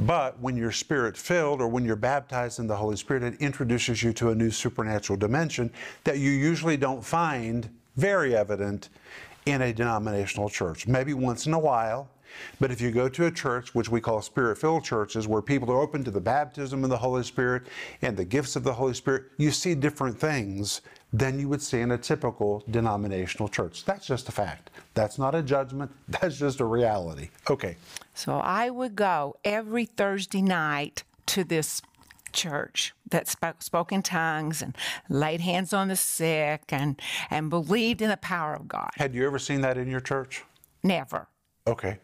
But 0.00 0.40
when 0.40 0.56
you're 0.56 0.72
spirit 0.72 1.16
filled 1.16 1.60
or 1.60 1.68
when 1.68 1.84
you're 1.84 1.94
baptized 1.94 2.58
in 2.58 2.66
the 2.66 2.74
Holy 2.74 2.96
Spirit, 2.96 3.22
it 3.22 3.34
introduces 3.40 4.02
you 4.02 4.12
to 4.14 4.30
a 4.30 4.34
new 4.34 4.50
supernatural 4.50 5.16
dimension 5.16 5.70
that 6.02 6.18
you 6.18 6.30
usually 6.30 6.76
don't 6.76 7.04
find 7.04 7.70
very 7.96 8.34
evident 8.34 8.88
in 9.46 9.62
a 9.62 9.72
denominational 9.72 10.48
church. 10.48 10.88
Maybe 10.88 11.14
once 11.14 11.46
in 11.46 11.52
a 11.52 11.58
while, 11.58 12.08
but 12.60 12.70
if 12.70 12.80
you 12.80 12.90
go 12.90 13.08
to 13.08 13.26
a 13.26 13.30
church, 13.30 13.74
which 13.74 13.88
we 13.88 14.00
call 14.00 14.22
spirit 14.22 14.58
filled 14.58 14.84
churches, 14.84 15.26
where 15.26 15.42
people 15.42 15.70
are 15.70 15.80
open 15.80 16.04
to 16.04 16.10
the 16.10 16.20
baptism 16.20 16.84
of 16.84 16.90
the 16.90 16.98
Holy 16.98 17.22
Spirit 17.22 17.64
and 18.02 18.16
the 18.16 18.24
gifts 18.24 18.56
of 18.56 18.64
the 18.64 18.72
Holy 18.72 18.94
Spirit, 18.94 19.24
you 19.36 19.50
see 19.50 19.74
different 19.74 20.18
things 20.18 20.82
than 21.12 21.38
you 21.38 21.48
would 21.48 21.62
see 21.62 21.80
in 21.80 21.90
a 21.90 21.98
typical 21.98 22.64
denominational 22.70 23.48
church. 23.48 23.84
That's 23.84 24.06
just 24.06 24.28
a 24.28 24.32
fact. 24.32 24.70
That's 24.94 25.18
not 25.18 25.34
a 25.34 25.42
judgment, 25.42 25.90
that's 26.08 26.38
just 26.38 26.60
a 26.60 26.64
reality. 26.64 27.28
Okay. 27.50 27.76
So 28.14 28.38
I 28.38 28.70
would 28.70 28.96
go 28.96 29.36
every 29.44 29.84
Thursday 29.84 30.42
night 30.42 31.04
to 31.26 31.44
this 31.44 31.82
church 32.32 32.94
that 33.10 33.28
spoke, 33.28 33.62
spoke 33.62 33.92
in 33.92 34.02
tongues 34.02 34.62
and 34.62 34.76
laid 35.08 35.40
hands 35.40 35.72
on 35.72 35.88
the 35.88 35.96
sick 35.96 36.62
and, 36.70 37.00
and 37.30 37.50
believed 37.50 38.00
in 38.02 38.08
the 38.08 38.16
power 38.16 38.54
of 38.54 38.66
God. 38.66 38.90
Had 38.96 39.14
you 39.14 39.26
ever 39.26 39.38
seen 39.38 39.60
that 39.60 39.76
in 39.76 39.88
your 39.88 40.00
church? 40.00 40.42
Never. 40.82 41.28
Okay. 41.66 41.98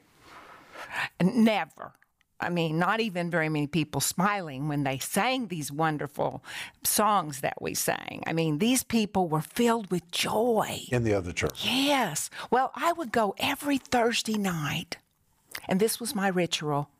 Never. 1.20 1.92
I 2.40 2.50
mean, 2.50 2.78
not 2.78 3.00
even 3.00 3.30
very 3.30 3.48
many 3.48 3.66
people 3.66 4.00
smiling 4.00 4.68
when 4.68 4.84
they 4.84 4.98
sang 4.98 5.48
these 5.48 5.72
wonderful 5.72 6.44
songs 6.84 7.40
that 7.40 7.60
we 7.60 7.74
sang. 7.74 8.22
I 8.26 8.32
mean, 8.32 8.58
these 8.58 8.84
people 8.84 9.28
were 9.28 9.40
filled 9.40 9.90
with 9.90 10.08
joy. 10.12 10.82
In 10.90 11.02
the 11.02 11.14
other 11.14 11.32
church. 11.32 11.64
Yes. 11.64 12.30
Well, 12.50 12.70
I 12.76 12.92
would 12.92 13.10
go 13.10 13.34
every 13.38 13.78
Thursday 13.78 14.36
night, 14.36 14.98
and 15.66 15.80
this 15.80 15.98
was 15.98 16.14
my 16.14 16.28
ritual. 16.28 16.90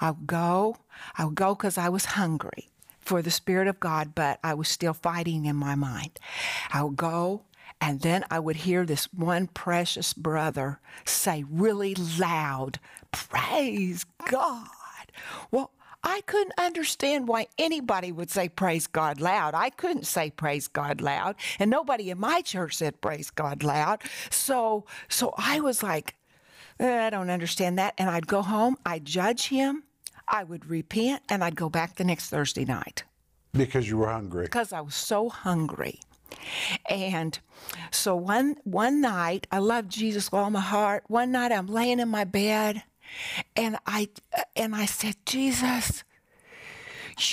I 0.00 0.12
would 0.12 0.26
go, 0.26 0.76
I 1.18 1.24
would 1.24 1.34
go 1.34 1.54
because 1.56 1.76
I 1.76 1.88
was 1.88 2.04
hungry 2.04 2.70
for 3.00 3.22
the 3.22 3.30
Spirit 3.30 3.66
of 3.68 3.80
God, 3.80 4.14
but 4.14 4.38
I 4.44 4.54
was 4.54 4.68
still 4.68 4.94
fighting 4.94 5.46
in 5.46 5.56
my 5.56 5.74
mind. 5.74 6.18
I 6.72 6.84
would 6.84 6.96
go, 6.96 7.42
and 7.80 8.00
then 8.00 8.24
I 8.30 8.38
would 8.38 8.56
hear 8.56 8.84
this 8.84 9.12
one 9.12 9.48
precious 9.48 10.12
brother 10.12 10.80
say 11.04 11.44
really 11.48 11.94
loud, 11.94 12.78
Praise 13.28 14.04
God. 14.30 14.66
Well, 15.50 15.70
I 16.04 16.20
couldn't 16.26 16.52
understand 16.58 17.26
why 17.26 17.46
anybody 17.58 18.12
would 18.12 18.30
say 18.30 18.48
praise 18.48 18.86
God 18.86 19.20
loud. 19.20 19.54
I 19.54 19.70
couldn't 19.70 20.06
say 20.06 20.30
praise 20.30 20.68
God 20.68 21.00
loud, 21.00 21.34
and 21.58 21.70
nobody 21.70 22.10
in 22.10 22.18
my 22.20 22.42
church 22.42 22.76
said 22.76 23.00
praise 23.00 23.30
God 23.30 23.62
loud. 23.64 24.02
So 24.30 24.84
so 25.08 25.34
I 25.36 25.60
was 25.60 25.82
like, 25.82 26.14
"Eh, 26.78 27.06
I 27.06 27.10
don't 27.10 27.30
understand 27.30 27.78
that. 27.78 27.94
And 27.98 28.08
I'd 28.10 28.26
go 28.26 28.42
home, 28.42 28.76
I'd 28.86 29.04
judge 29.04 29.48
him, 29.48 29.82
I 30.28 30.44
would 30.44 30.66
repent, 30.66 31.22
and 31.28 31.42
I'd 31.42 31.56
go 31.56 31.68
back 31.68 31.96
the 31.96 32.04
next 32.04 32.28
Thursday 32.30 32.64
night 32.64 33.02
Because 33.52 33.88
you 33.88 33.98
were 33.98 34.10
hungry. 34.10 34.44
because 34.44 34.72
I 34.72 34.80
was 34.82 34.94
so 34.94 35.28
hungry. 35.28 35.98
And 36.88 37.38
so 37.90 38.14
one 38.14 38.56
one 38.64 39.00
night, 39.00 39.46
I 39.50 39.58
loved 39.58 39.90
Jesus 39.90 40.30
with 40.30 40.38
all 40.40 40.50
my 40.50 40.60
heart. 40.60 41.04
One 41.08 41.32
night, 41.32 41.50
I'm 41.52 41.66
laying 41.66 41.98
in 41.98 42.08
my 42.08 42.24
bed, 42.24 42.82
and 43.54 43.78
I 43.86 44.08
and 44.54 44.74
I 44.74 44.86
said, 44.86 45.16
Jesus, 45.24 46.04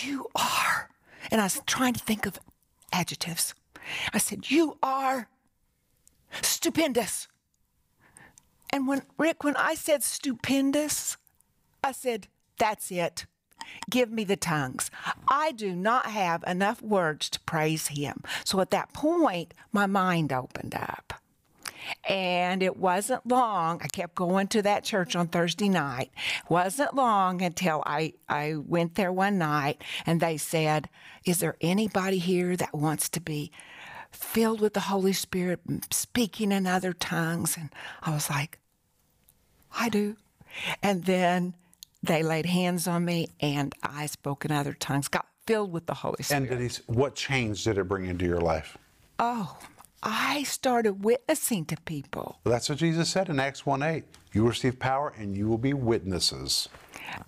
you 0.01 0.27
are. 0.35 0.89
And 1.31 1.41
I 1.41 1.45
was 1.45 1.61
trying 1.65 1.93
to 1.93 2.03
think 2.03 2.25
of 2.25 2.39
adjectives. 2.91 3.53
I 4.13 4.17
said, 4.17 4.49
you 4.49 4.77
are 4.81 5.27
stupendous. 6.41 7.27
And 8.71 8.87
when 8.87 9.03
Rick, 9.17 9.43
when 9.43 9.55
I 9.55 9.75
said 9.75 10.03
stupendous, 10.03 11.17
I 11.83 11.91
said, 11.91 12.27
that's 12.57 12.91
it. 12.91 13.25
Give 13.89 14.11
me 14.11 14.23
the 14.23 14.35
tongues. 14.35 14.89
I 15.27 15.51
do 15.51 15.75
not 15.75 16.07
have 16.07 16.43
enough 16.45 16.81
words 16.81 17.29
to 17.31 17.39
praise 17.41 17.87
him. 17.87 18.23
So 18.43 18.59
at 18.61 18.71
that 18.71 18.93
point, 18.93 19.53
my 19.71 19.85
mind 19.85 20.31
opened 20.31 20.75
up. 20.75 21.13
And 22.07 22.63
it 22.63 22.77
wasn't 22.77 23.25
long. 23.27 23.79
I 23.81 23.87
kept 23.87 24.15
going 24.15 24.47
to 24.49 24.61
that 24.61 24.83
church 24.83 25.15
on 25.15 25.27
Thursday 25.27 25.69
night. 25.69 26.11
Wasn't 26.49 26.95
long 26.95 27.41
until 27.41 27.83
I, 27.85 28.13
I 28.29 28.55
went 28.55 28.95
there 28.95 29.11
one 29.11 29.37
night 29.37 29.83
and 30.05 30.19
they 30.19 30.37
said, 30.37 30.89
Is 31.25 31.39
there 31.39 31.55
anybody 31.61 32.19
here 32.19 32.55
that 32.55 32.73
wants 32.73 33.09
to 33.09 33.19
be 33.19 33.51
filled 34.11 34.61
with 34.61 34.73
the 34.73 34.81
Holy 34.81 35.13
Spirit, 35.13 35.59
speaking 35.91 36.51
in 36.51 36.67
other 36.67 36.93
tongues? 36.93 37.57
And 37.57 37.69
I 38.01 38.11
was 38.11 38.29
like, 38.29 38.59
I 39.77 39.89
do. 39.89 40.17
And 40.81 41.05
then 41.05 41.55
they 42.03 42.21
laid 42.21 42.45
hands 42.45 42.87
on 42.87 43.05
me 43.05 43.29
and 43.39 43.73
I 43.81 44.05
spoke 44.05 44.45
in 44.45 44.51
other 44.51 44.73
tongues, 44.73 45.07
got 45.07 45.25
filled 45.47 45.71
with 45.71 45.85
the 45.87 45.93
Holy 45.95 46.21
Spirit. 46.21 46.49
And 46.49 46.59
did 46.59 46.71
he, 46.71 46.81
what 46.87 47.15
change 47.15 47.63
did 47.63 47.77
it 47.77 47.87
bring 47.87 48.05
into 48.05 48.25
your 48.25 48.41
life? 48.41 48.77
oh, 49.19 49.57
I 50.05 50.43
started 50.43 51.05
witnessing 51.05 51.63
to 51.65 51.77
people. 51.85 52.39
Well, 52.43 52.51
that's 52.51 52.67
what 52.67 52.77
Jesus 52.77 53.09
said 53.09 53.29
in 53.29 53.39
Acts 53.39 53.65
1 53.65 53.81
8. 53.81 54.03
You 54.33 54.45
receive 54.45 54.77
power 54.77 55.13
and 55.17 55.35
you 55.35 55.47
will 55.47 55.57
be 55.57 55.73
witnesses. 55.73 56.67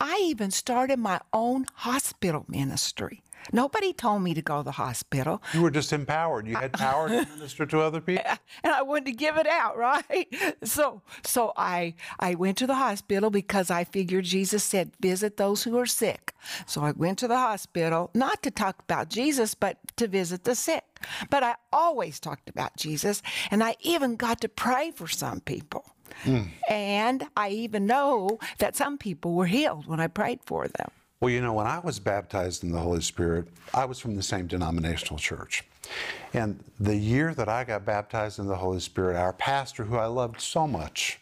I 0.01 0.19
even 0.25 0.51
started 0.51 0.99
my 0.99 1.21
own 1.31 1.65
hospital 1.73 2.43
ministry. 2.49 3.21
Nobody 3.51 3.93
told 3.93 4.21
me 4.23 4.33
to 4.33 4.41
go 4.41 4.57
to 4.57 4.63
the 4.63 4.71
hospital, 4.71 5.41
You 5.53 5.61
were 5.61 5.71
just 5.71 5.93
empowered. 5.93 6.47
You 6.47 6.55
had 6.55 6.73
power 6.73 7.07
to 7.09 7.25
minister 7.35 7.65
to 7.65 7.79
other 7.81 8.01
people. 8.01 8.23
and 8.63 8.73
I 8.73 8.81
wanted 8.81 9.05
to 9.05 9.11
give 9.11 9.37
it 9.37 9.47
out, 9.47 9.77
right? 9.89 10.27
So, 10.63 11.01
so 11.23 11.53
I 11.57 11.95
I 12.19 12.35
went 12.35 12.57
to 12.59 12.67
the 12.67 12.75
hospital 12.75 13.29
because 13.29 13.69
I 13.69 13.83
figured 13.83 14.25
Jesus 14.25 14.63
said, 14.63 14.91
"Visit 14.99 15.37
those 15.37 15.63
who 15.63 15.77
are 15.77 15.85
sick." 15.85 16.33
So 16.65 16.81
I 16.83 16.91
went 16.91 17.19
to 17.19 17.27
the 17.27 17.37
hospital 17.37 18.11
not 18.13 18.43
to 18.43 18.51
talk 18.51 18.79
about 18.79 19.09
Jesus, 19.09 19.55
but 19.55 19.77
to 19.97 20.07
visit 20.07 20.43
the 20.43 20.55
sick. 20.55 20.83
But 21.29 21.43
I 21.43 21.55
always 21.71 22.19
talked 22.19 22.49
about 22.49 22.77
Jesus, 22.77 23.21
and 23.51 23.63
I 23.63 23.75
even 23.81 24.15
got 24.15 24.41
to 24.41 24.49
pray 24.49 24.91
for 24.91 25.07
some 25.07 25.39
people. 25.41 25.85
Hmm. 26.23 26.43
And 26.69 27.27
I 27.35 27.49
even 27.49 27.85
know 27.85 28.39
that 28.59 28.75
some 28.75 28.97
people 28.97 29.33
were 29.33 29.47
healed 29.47 29.87
when 29.87 29.99
I 29.99 30.07
prayed 30.07 30.39
for 30.45 30.67
them. 30.67 30.89
Well, 31.21 31.29
you 31.29 31.41
know, 31.41 31.53
when 31.53 31.65
I 31.65 31.79
was 31.79 31.97
baptized 31.97 32.63
in 32.63 32.71
the 32.71 32.79
Holy 32.79 33.01
Spirit, 33.01 33.47
I 33.73 33.85
was 33.85 33.99
from 33.99 34.15
the 34.15 34.23
same 34.23 34.47
denominational 34.47 35.17
church. 35.17 35.63
And 36.33 36.61
the 36.79 36.95
year 36.95 37.33
that 37.35 37.47
I 37.47 37.63
got 37.63 37.85
baptized 37.85 38.37
in 38.37 38.47
the 38.47 38.55
Holy 38.57 38.81
Spirit, 38.81 39.15
our 39.15 39.31
pastor, 39.31 39.85
who 39.85 39.95
I 39.95 40.07
loved 40.07 40.41
so 40.41 40.67
much, 40.67 41.19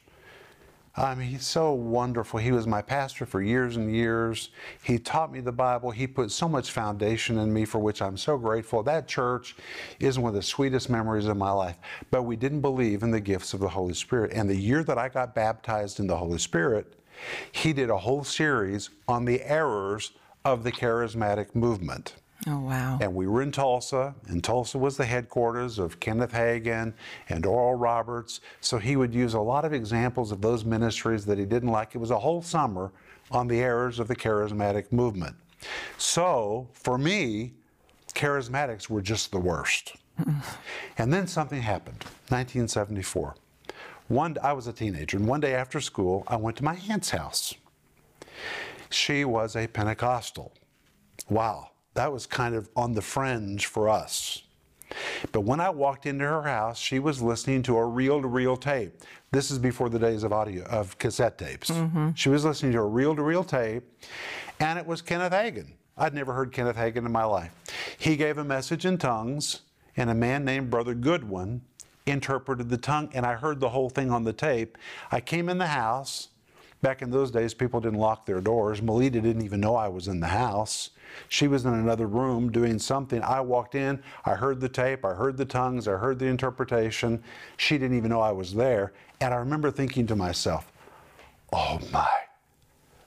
I 0.95 1.13
mean, 1.15 1.27
he's 1.27 1.45
so 1.45 1.73
wonderful. 1.73 2.39
He 2.39 2.51
was 2.51 2.67
my 2.67 2.81
pastor 2.81 3.25
for 3.25 3.41
years 3.41 3.77
and 3.77 3.95
years. 3.95 4.49
He 4.83 4.99
taught 4.99 5.31
me 5.31 5.41
the 5.41 5.51
Bible. 5.51 5.89
He 5.89 6.05
put 6.05 6.31
so 6.31 6.47
much 6.47 6.71
foundation 6.71 7.37
in 7.39 7.51
me, 7.51 7.65
for 7.65 7.79
which 7.79 8.01
I'm 8.01 8.17
so 8.17 8.37
grateful. 8.37 8.83
That 8.83 9.07
church 9.07 9.55
is 9.99 10.19
one 10.19 10.29
of 10.29 10.35
the 10.35 10.43
sweetest 10.43 10.89
memories 10.89 11.25
of 11.25 11.37
my 11.37 11.51
life. 11.51 11.77
But 12.11 12.23
we 12.23 12.35
didn't 12.35 12.61
believe 12.61 13.01
in 13.03 13.09
the 13.09 13.19
gifts 13.19 13.53
of 13.53 13.59
the 13.59 13.69
Holy 13.69 13.95
Spirit. 13.95 14.33
And 14.33 14.49
the 14.49 14.55
year 14.55 14.83
that 14.83 14.97
I 14.97 15.09
got 15.09 15.33
baptized 15.33 15.99
in 15.99 16.05
the 16.05 16.17
Holy 16.17 16.39
Spirit, 16.39 16.93
he 17.51 17.73
did 17.73 17.89
a 17.89 17.97
whole 17.97 18.23
series 18.23 18.89
on 19.07 19.25
the 19.25 19.41
errors 19.43 20.11
of 20.45 20.63
the 20.63 20.71
charismatic 20.71 21.55
movement. 21.55 22.15
Oh 22.45 22.59
wow! 22.59 22.97
And 22.99 23.15
we 23.15 23.25
were 23.25 23.41
in 23.41 23.53
Tulsa, 23.53 24.15
and 24.27 24.43
Tulsa 24.43 24.77
was 24.77 24.97
the 24.97 25.05
headquarters 25.05 25.79
of 25.79 26.01
Kenneth 26.01 26.33
Hagin 26.33 26.93
and 27.29 27.45
Oral 27.45 27.75
Roberts. 27.75 28.41
So 28.59 28.77
he 28.77 28.97
would 28.97 29.13
use 29.13 29.33
a 29.33 29.39
lot 29.39 29.63
of 29.63 29.71
examples 29.71 30.31
of 30.31 30.41
those 30.41 30.65
ministries 30.65 31.25
that 31.25 31.37
he 31.37 31.45
didn't 31.45 31.69
like. 31.69 31.95
It 31.95 31.99
was 31.99 32.11
a 32.11 32.19
whole 32.19 32.41
summer 32.41 32.91
on 33.31 33.47
the 33.47 33.59
errors 33.61 33.99
of 33.99 34.09
the 34.09 34.15
charismatic 34.15 34.91
movement. 34.91 35.35
So 35.97 36.67
for 36.73 36.97
me, 36.97 37.53
charismatics 38.13 38.89
were 38.89 39.01
just 39.01 39.31
the 39.31 39.39
worst. 39.39 39.95
and 40.97 41.11
then 41.13 41.27
something 41.27 41.61
happened, 41.61 42.03
1974. 42.29 43.35
One, 44.13 44.37
I 44.43 44.53
was 44.53 44.67
a 44.67 44.73
teenager, 44.73 45.17
and 45.17 45.27
one 45.27 45.39
day 45.39 45.55
after 45.55 45.81
school, 45.81 46.23
I 46.27 46.35
went 46.35 46.55
to 46.57 46.63
my 46.63 46.77
aunt's 46.87 47.09
house. 47.09 47.55
She 48.91 49.25
was 49.25 49.55
a 49.55 49.65
Pentecostal. 49.65 50.53
Wow, 51.29 51.71
that 51.95 52.13
was 52.13 52.27
kind 52.27 52.53
of 52.53 52.69
on 52.75 52.93
the 52.93 53.01
fringe 53.01 53.65
for 53.65 53.89
us. 53.89 54.43
But 55.31 55.41
when 55.41 55.59
I 55.59 55.71
walked 55.71 56.05
into 56.05 56.25
her 56.25 56.43
house, 56.43 56.77
she 56.77 56.99
was 56.99 57.23
listening 57.23 57.63
to 57.63 57.75
a 57.75 57.85
reel-to-reel 57.87 58.57
tape. 58.57 58.93
This 59.31 59.49
is 59.49 59.57
before 59.57 59.89
the 59.89 59.97
days 59.97 60.23
of 60.23 60.31
audio 60.31 60.63
of 60.65 60.95
cassette 60.99 61.39
tapes. 61.39 61.71
Mm-hmm. 61.71 62.11
She 62.13 62.29
was 62.29 62.45
listening 62.45 62.73
to 62.73 62.79
a 62.81 62.87
reel-to-reel 62.87 63.45
tape, 63.45 63.83
and 64.59 64.77
it 64.77 64.85
was 64.85 65.01
Kenneth 65.01 65.33
Hagin. 65.33 65.73
I'd 65.97 66.13
never 66.13 66.33
heard 66.33 66.51
Kenneth 66.51 66.77
Hagin 66.77 67.07
in 67.07 67.11
my 67.11 67.23
life. 67.23 67.51
He 67.97 68.15
gave 68.15 68.37
a 68.37 68.43
message 68.43 68.85
in 68.85 68.99
tongues, 68.99 69.61
and 69.97 70.11
a 70.11 70.15
man 70.15 70.45
named 70.45 70.69
Brother 70.69 70.93
Goodwin 70.93 71.61
interpreted 72.05 72.69
the 72.69 72.77
tongue, 72.77 73.09
and 73.13 73.25
I 73.25 73.35
heard 73.35 73.59
the 73.59 73.69
whole 73.69 73.89
thing 73.89 74.11
on 74.11 74.23
the 74.23 74.33
tape. 74.33 74.77
I 75.11 75.19
came 75.21 75.49
in 75.49 75.57
the 75.57 75.67
house. 75.67 76.29
Back 76.81 77.01
in 77.01 77.11
those 77.11 77.31
days, 77.31 77.53
people 77.53 77.79
didn't 77.79 77.99
lock 77.99 78.25
their 78.25 78.41
doors. 78.41 78.81
Melita 78.81 79.21
didn't 79.21 79.43
even 79.43 79.61
know 79.61 79.73
I 79.73 79.87
was 79.87 80.09
in 80.09 80.19
the 80.19 80.27
house. 80.27 80.89
She 81.29 81.47
was 81.47 81.63
in 81.63 81.73
another 81.73 82.07
room 82.07 82.51
doing 82.51 82.77
something. 82.77 83.21
I 83.21 83.39
walked 83.39 83.75
in, 83.75 84.03
I 84.25 84.31
heard 84.31 84.59
the 84.59 84.67
tape, 84.67 85.05
I 85.05 85.13
heard 85.13 85.37
the 85.37 85.45
tongues, 85.45 85.87
I 85.87 85.93
heard 85.93 86.19
the 86.19 86.25
interpretation. 86.25 87.23
She 87.55 87.77
didn't 87.77 87.95
even 87.95 88.09
know 88.09 88.19
I 88.19 88.33
was 88.33 88.53
there. 88.53 88.91
And 89.21 89.33
I 89.33 89.37
remember 89.37 89.71
thinking 89.71 90.05
to 90.07 90.15
myself, 90.17 90.73
oh 91.53 91.79
my, 91.93 92.09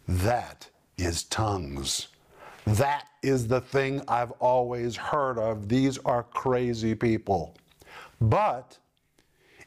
that 0.08 0.70
is 0.96 1.24
tongues. 1.24 2.08
That 2.64 3.06
is 3.22 3.46
the 3.46 3.60
thing 3.60 4.02
I've 4.08 4.32
always 4.32 4.96
heard 4.96 5.38
of. 5.38 5.68
These 5.68 5.98
are 5.98 6.22
crazy 6.22 6.94
people. 6.94 7.54
But 8.20 8.78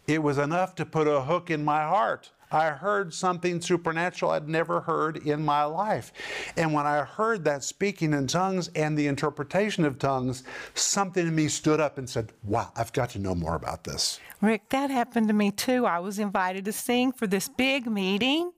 it 0.10 0.24
was 0.24 0.38
enough 0.38 0.76
to 0.76 0.86
put 0.86 1.08
a 1.08 1.22
hook 1.22 1.52
in 1.52 1.64
my 1.64 1.84
heart. 1.84 2.32
I 2.52 2.72
heard 2.72 3.14
something 3.14 3.62
supernatural 3.62 4.32
I'd 4.32 4.50
never 4.50 4.82
heard 4.82 5.18
in 5.18 5.46
my 5.46 5.66
life. 5.66 6.12
And 6.58 6.74
when 6.74 6.88
I 6.88 7.04
heard 7.04 7.44
that 7.46 7.64
speaking 7.64 8.14
in 8.14 8.26
tongues 8.26 8.70
and 8.76 8.98
the 8.98 9.06
interpretation 9.06 9.86
of 9.86 10.00
tongues, 10.00 10.44
something 10.74 11.28
in 11.28 11.36
me 11.36 11.48
stood 11.48 11.80
up 11.80 12.00
and 12.00 12.10
said, 12.10 12.34
Wow, 12.44 12.72
I've 12.76 12.92
got 12.92 13.12
to 13.12 13.20
know 13.20 13.36
more 13.36 13.56
about 13.56 13.84
this. 13.84 14.20
Rick, 14.42 14.70
that 14.70 14.90
happened 14.90 15.28
to 15.28 15.34
me 15.34 15.52
too. 15.52 15.86
I 15.86 16.00
was 16.00 16.18
invited 16.18 16.66
to 16.66 16.72
sing 16.72 17.12
for 17.12 17.28
this 17.28 17.48
big 17.48 17.86
meeting, 17.86 18.54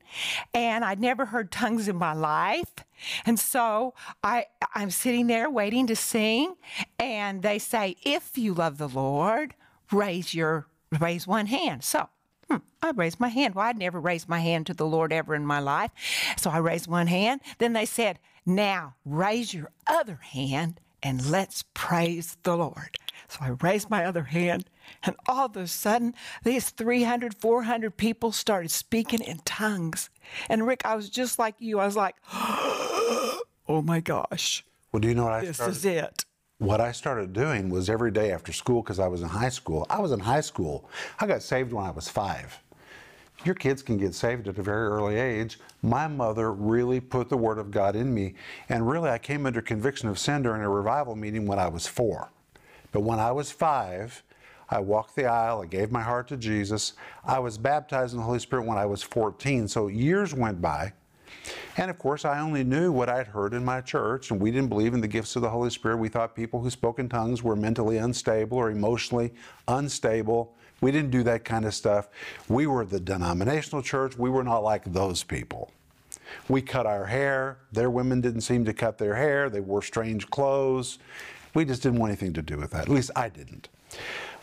and 0.53 0.85
I'd 0.85 1.01
never 1.01 1.25
heard 1.25 1.51
tongues 1.51 1.87
in 1.87 1.97
my 1.97 2.13
life. 2.13 2.71
And 3.25 3.39
so 3.39 3.93
I, 4.23 4.45
I'm 4.75 4.91
sitting 4.91 5.27
there 5.27 5.49
waiting 5.49 5.87
to 5.87 5.95
sing, 5.95 6.55
and 6.99 7.41
they 7.41 7.57
say, 7.57 7.97
"If 8.03 8.37
you 8.37 8.53
love 8.53 8.77
the 8.77 8.87
Lord, 8.87 9.55
raise 9.91 10.35
your 10.35 10.67
raise 10.99 11.25
one 11.27 11.47
hand." 11.47 11.83
So. 11.83 12.09
hmm, 12.49 12.57
I 12.81 12.91
raised 12.91 13.19
my 13.19 13.29
hand. 13.29 13.55
Well, 13.55 13.65
I'd 13.65 13.77
never 13.77 13.99
raised 13.99 14.27
my 14.27 14.39
hand 14.41 14.67
to 14.67 14.73
the 14.73 14.85
Lord 14.85 15.13
ever 15.13 15.33
in 15.35 15.45
my 15.45 15.59
life. 15.59 15.91
So 16.37 16.49
I 16.49 16.57
raised 16.57 16.87
one 16.87 17.07
hand. 17.07 17.39
Then 17.59 17.73
they 17.73 17.85
said, 17.85 18.19
Now 18.45 18.95
raise 19.05 19.53
your 19.53 19.69
other 19.87 20.19
hand 20.21 20.81
and 21.03 21.25
let's 21.31 21.63
praise 21.73 22.37
the 22.43 22.57
Lord. 22.57 22.97
So 23.29 23.39
I 23.41 23.49
raised 23.61 23.89
my 23.89 24.03
other 24.05 24.23
hand, 24.25 24.65
and 25.03 25.15
all 25.25 25.45
of 25.45 25.55
a 25.55 25.65
sudden, 25.67 26.13
these 26.43 26.69
300, 26.71 27.33
400 27.33 27.95
people 27.95 28.33
started 28.33 28.69
speaking 28.71 29.21
in 29.21 29.39
tongues. 29.45 30.09
And 30.49 30.67
Rick, 30.67 30.81
I 30.85 30.95
was 30.95 31.09
just 31.09 31.39
like 31.39 31.55
you. 31.59 31.79
I 31.79 31.85
was 31.85 31.95
like, 31.95 32.15
oh 32.33 33.81
my 33.83 33.99
gosh, 34.01 34.65
Well, 34.91 34.99
do 34.99 35.07
you 35.07 35.15
know 35.15 35.23
what 35.23 35.33
I 35.33 35.41
this 35.45 35.55
started? 35.57 35.75
is 35.77 35.85
it. 35.85 36.25
What 36.61 36.79
I 36.79 36.91
started 36.91 37.33
doing 37.33 37.71
was 37.71 37.89
every 37.89 38.11
day 38.11 38.31
after 38.31 38.53
school, 38.53 38.83
because 38.83 38.99
I 38.99 39.07
was 39.07 39.23
in 39.23 39.29
high 39.29 39.49
school, 39.49 39.87
I 39.89 39.99
was 39.99 40.11
in 40.11 40.19
high 40.19 40.41
school. 40.41 40.87
I 41.19 41.25
got 41.25 41.41
saved 41.41 41.73
when 41.73 41.83
I 41.83 41.89
was 41.89 42.07
five. 42.07 42.59
Your 43.43 43.55
kids 43.55 43.81
can 43.81 43.97
get 43.97 44.13
saved 44.13 44.47
at 44.47 44.59
a 44.59 44.61
very 44.61 44.87
early 44.87 45.15
age. 45.15 45.59
My 45.81 46.05
mother 46.05 46.53
really 46.53 46.99
put 46.99 47.29
the 47.29 47.35
Word 47.35 47.57
of 47.57 47.71
God 47.71 47.95
in 47.95 48.13
me, 48.13 48.35
and 48.69 48.87
really 48.87 49.09
I 49.09 49.17
came 49.17 49.47
under 49.47 49.59
conviction 49.59 50.07
of 50.07 50.19
sin 50.19 50.43
during 50.43 50.61
a 50.61 50.69
revival 50.69 51.15
meeting 51.15 51.47
when 51.47 51.57
I 51.57 51.67
was 51.67 51.87
four. 51.87 52.29
But 52.91 52.99
when 52.99 53.17
I 53.17 53.31
was 53.31 53.49
five, 53.49 54.21
I 54.69 54.81
walked 54.81 55.15
the 55.15 55.25
aisle, 55.25 55.63
I 55.63 55.65
gave 55.65 55.91
my 55.91 56.03
heart 56.03 56.27
to 56.27 56.37
Jesus. 56.37 56.93
I 57.25 57.39
was 57.39 57.57
baptized 57.57 58.13
in 58.13 58.19
the 58.19 58.25
Holy 58.25 58.37
Spirit 58.37 58.67
when 58.67 58.77
I 58.77 58.85
was 58.85 59.01
14, 59.01 59.67
so 59.67 59.87
years 59.87 60.35
went 60.35 60.61
by. 60.61 60.93
And 61.77 61.89
of 61.89 61.97
course, 61.97 62.25
I 62.25 62.39
only 62.39 62.63
knew 62.63 62.91
what 62.91 63.09
I'd 63.09 63.27
heard 63.27 63.53
in 63.53 63.63
my 63.63 63.81
church, 63.81 64.31
and 64.31 64.39
we 64.39 64.51
didn't 64.51 64.69
believe 64.69 64.93
in 64.93 65.01
the 65.01 65.07
gifts 65.07 65.35
of 65.35 65.41
the 65.41 65.49
Holy 65.49 65.69
Spirit. 65.69 65.97
We 65.97 66.09
thought 66.09 66.35
people 66.35 66.61
who 66.61 66.69
spoke 66.69 66.99
in 66.99 67.09
tongues 67.09 67.43
were 67.43 67.55
mentally 67.55 67.97
unstable 67.97 68.57
or 68.57 68.69
emotionally 68.69 69.33
unstable. 69.67 70.53
We 70.81 70.91
didn't 70.91 71.11
do 71.11 71.23
that 71.23 71.45
kind 71.45 71.65
of 71.65 71.73
stuff. 71.73 72.09
We 72.49 72.67
were 72.67 72.85
the 72.85 72.99
denominational 72.99 73.81
church. 73.81 74.17
We 74.17 74.29
were 74.29 74.43
not 74.43 74.63
like 74.63 74.91
those 74.91 75.23
people. 75.23 75.71
We 76.49 76.61
cut 76.61 76.85
our 76.85 77.05
hair. 77.05 77.57
Their 77.71 77.89
women 77.89 78.21
didn't 78.21 78.41
seem 78.41 78.65
to 78.65 78.73
cut 78.73 78.97
their 78.97 79.15
hair. 79.15 79.49
They 79.49 79.59
wore 79.59 79.81
strange 79.81 80.29
clothes. 80.29 80.97
We 81.53 81.65
just 81.65 81.83
didn't 81.83 81.99
want 81.99 82.11
anything 82.11 82.33
to 82.33 82.41
do 82.41 82.57
with 82.57 82.71
that. 82.71 82.83
At 82.83 82.89
least 82.89 83.11
I 83.15 83.29
didn't. 83.29 83.69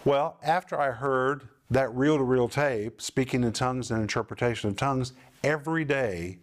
Well, 0.05 0.39
after 0.43 0.81
I 0.81 0.91
heard 0.93 1.49
that 1.71 1.95
reel 1.95 2.17
to 2.17 2.23
reel 2.23 2.49
tape, 2.49 3.01
speaking 3.03 3.45
in 3.45 3.53
tongues 3.53 3.91
and 3.91 4.01
interpretation 4.01 4.71
of 4.71 4.77
tongues, 4.77 5.13
every 5.43 5.85
day 5.85 6.39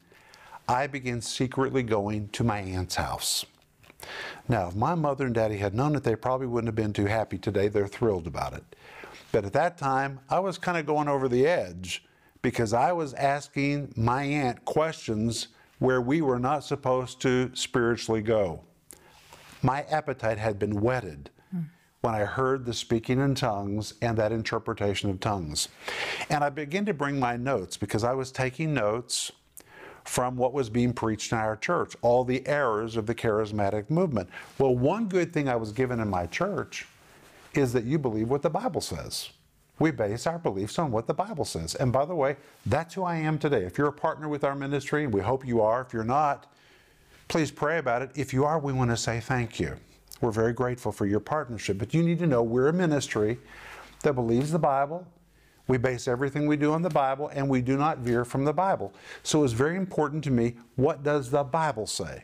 I 0.67 0.87
began 0.87 1.21
secretly 1.21 1.83
going 1.83 2.29
to 2.29 2.43
my 2.43 2.59
aunt's 2.59 2.95
house. 2.95 3.45
Now, 4.47 4.67
if 4.67 4.75
my 4.75 4.95
mother 4.95 5.25
and 5.25 5.35
daddy 5.35 5.57
had 5.57 5.73
known 5.73 5.95
it, 5.95 6.03
they 6.03 6.15
probably 6.15 6.47
wouldn't 6.47 6.67
have 6.67 6.75
been 6.75 6.93
too 6.93 7.05
happy 7.05 7.37
today. 7.37 7.67
They're 7.67 7.87
thrilled 7.87 8.27
about 8.27 8.53
it. 8.53 8.63
But 9.31 9.45
at 9.45 9.53
that 9.53 9.77
time, 9.77 10.19
I 10.29 10.39
was 10.39 10.57
kind 10.57 10.77
of 10.77 10.85
going 10.85 11.07
over 11.07 11.27
the 11.27 11.45
edge 11.47 12.05
because 12.41 12.73
I 12.73 12.91
was 12.91 13.13
asking 13.15 13.93
my 13.95 14.23
aunt 14.23 14.65
questions 14.65 15.49
where 15.79 16.01
we 16.01 16.21
were 16.21 16.39
not 16.39 16.63
supposed 16.63 17.19
to 17.21 17.51
spiritually 17.53 18.21
go. 18.21 18.61
My 19.61 19.83
appetite 19.83 20.37
had 20.37 20.59
been 20.59 20.79
whetted 20.81 21.31
when 22.01 22.13
I 22.13 22.19
heard 22.19 22.65
the 22.65 22.73
speaking 22.73 23.19
in 23.19 23.33
tongues 23.33 23.95
and 23.99 24.15
that 24.17 24.31
interpretation 24.31 25.09
of 25.09 25.19
tongues. 25.19 25.69
And 26.29 26.43
I 26.43 26.49
began 26.51 26.85
to 26.85 26.93
bring 26.93 27.19
my 27.19 27.35
notes 27.35 27.77
because 27.77 28.03
I 28.03 28.13
was 28.13 28.31
taking 28.31 28.75
notes 28.75 29.31
from 30.05 30.37
what 30.37 30.53
was 30.53 30.69
being 30.69 30.93
preached 30.93 31.31
in 31.31 31.37
our 31.37 31.57
church, 31.57 31.95
all 32.01 32.23
the 32.23 32.45
errors 32.47 32.95
of 32.95 33.05
the 33.05 33.15
charismatic 33.15 33.89
movement. 33.89 34.29
Well, 34.57 34.75
one 34.75 35.07
good 35.07 35.33
thing 35.33 35.49
I 35.49 35.55
was 35.55 35.71
given 35.71 35.99
in 35.99 36.07
my 36.07 36.27
church 36.27 36.87
is 37.55 37.73
that 37.73 37.85
you 37.85 37.97
believe 37.97 38.29
what 38.29 38.41
the 38.41 38.49
Bible 38.49 38.81
says. 38.81 39.29
We 39.79 39.91
base 39.91 40.25
our 40.25 40.39
beliefs 40.39 40.79
on 40.79 40.91
what 40.91 41.07
the 41.07 41.13
Bible 41.13 41.43
says. 41.43 41.75
And 41.75 41.91
by 41.91 42.05
the 42.05 42.15
way, 42.15 42.37
that's 42.65 42.93
who 42.93 43.03
I 43.03 43.17
am 43.17 43.37
today. 43.37 43.63
If 43.65 43.77
you're 43.77 43.87
a 43.87 43.93
partner 43.93 44.29
with 44.29 44.43
our 44.43 44.55
ministry, 44.55 45.03
and 45.03 45.13
we 45.13 45.21
hope 45.21 45.45
you 45.45 45.61
are, 45.61 45.81
if 45.81 45.91
you're 45.91 46.03
not, 46.03 46.51
please 47.27 47.51
pray 47.51 47.79
about 47.79 48.01
it. 48.01 48.11
If 48.15 48.33
you 48.33 48.45
are, 48.45 48.59
we 48.59 48.71
want 48.71 48.91
to 48.91 48.97
say 48.97 49.19
thank 49.19 49.59
you. 49.59 49.75
We're 50.21 50.31
very 50.31 50.53
grateful 50.53 50.91
for 50.91 51.05
your 51.05 51.19
partnership, 51.19 51.77
but 51.77 51.93
you 51.93 52.03
need 52.03 52.19
to 52.19 52.27
know 52.27 52.41
we're 52.41 52.69
a 52.69 52.73
ministry 52.73 53.37
that 54.03 54.13
believes 54.13 54.51
the 54.51 54.59
Bible. 54.59 55.05
We 55.67 55.77
base 55.77 56.07
everything 56.07 56.47
we 56.47 56.57
do 56.57 56.73
on 56.73 56.81
the 56.81 56.89
Bible, 56.89 57.29
and 57.29 57.49
we 57.49 57.61
do 57.61 57.77
not 57.77 57.99
veer 57.99 58.23
from 58.23 58.45
the 58.45 58.53
Bible. 58.53 58.93
So 59.23 59.43
it's 59.43 59.53
very 59.53 59.77
important 59.77 60.23
to 60.25 60.31
me 60.31 60.55
what 60.75 61.03
does 61.03 61.31
the 61.31 61.43
Bible 61.43 61.87
say? 61.87 62.23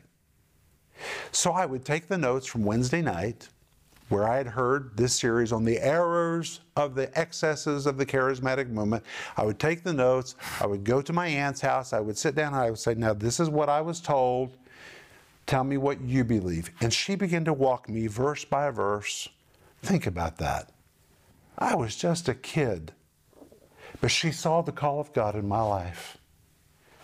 So 1.31 1.51
I 1.51 1.65
would 1.65 1.83
take 1.83 2.07
the 2.07 2.17
notes 2.17 2.45
from 2.45 2.63
Wednesday 2.63 3.01
night, 3.01 3.49
where 4.09 4.27
I 4.27 4.37
had 4.37 4.47
heard 4.47 4.95
this 4.97 5.17
series 5.17 5.51
on 5.51 5.63
the 5.63 5.79
errors 5.79 6.59
of 6.75 6.95
the 6.95 7.17
excesses 7.17 7.85
of 7.87 7.97
the 7.97 8.05
charismatic 8.05 8.69
movement. 8.69 9.03
I 9.37 9.45
would 9.45 9.57
take 9.57 9.83
the 9.83 9.93
notes, 9.93 10.35
I 10.59 10.67
would 10.67 10.83
go 10.83 11.01
to 11.01 11.13
my 11.13 11.27
aunt's 11.27 11.61
house, 11.61 11.93
I 11.93 12.01
would 12.01 12.17
sit 12.17 12.35
down, 12.35 12.53
and 12.53 12.61
I 12.61 12.69
would 12.69 12.79
say, 12.79 12.93
Now, 12.93 13.13
this 13.13 13.39
is 13.39 13.49
what 13.49 13.69
I 13.69 13.81
was 13.81 14.01
told. 14.01 14.57
Tell 15.47 15.63
me 15.63 15.77
what 15.77 16.01
you 16.01 16.23
believe. 16.23 16.71
And 16.81 16.93
she 16.93 17.15
began 17.15 17.45
to 17.45 17.53
walk 17.53 17.89
me 17.89 18.07
verse 18.07 18.45
by 18.45 18.69
verse. 18.69 19.27
Think 19.81 20.05
about 20.05 20.37
that. 20.37 20.71
I 21.57 21.75
was 21.75 21.95
just 21.95 22.29
a 22.29 22.33
kid, 22.33 22.93
but 24.01 24.11
she 24.11 24.31
saw 24.31 24.61
the 24.61 24.71
call 24.71 24.99
of 24.99 25.13
God 25.13 25.35
in 25.35 25.47
my 25.47 25.61
life. 25.61 26.17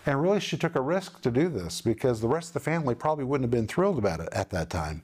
And 0.04 0.22
really, 0.22 0.40
she 0.40 0.56
took 0.56 0.74
a 0.74 0.80
risk 0.80 1.20
to 1.22 1.30
do 1.30 1.48
this 1.48 1.80
because 1.80 2.20
the 2.20 2.28
rest 2.28 2.50
of 2.50 2.54
the 2.54 2.60
family 2.60 2.94
probably 2.94 3.24
wouldn't 3.24 3.44
have 3.44 3.50
been 3.50 3.68
thrilled 3.68 3.98
about 3.98 4.20
it 4.20 4.28
at 4.32 4.50
that 4.50 4.70
time. 4.70 5.02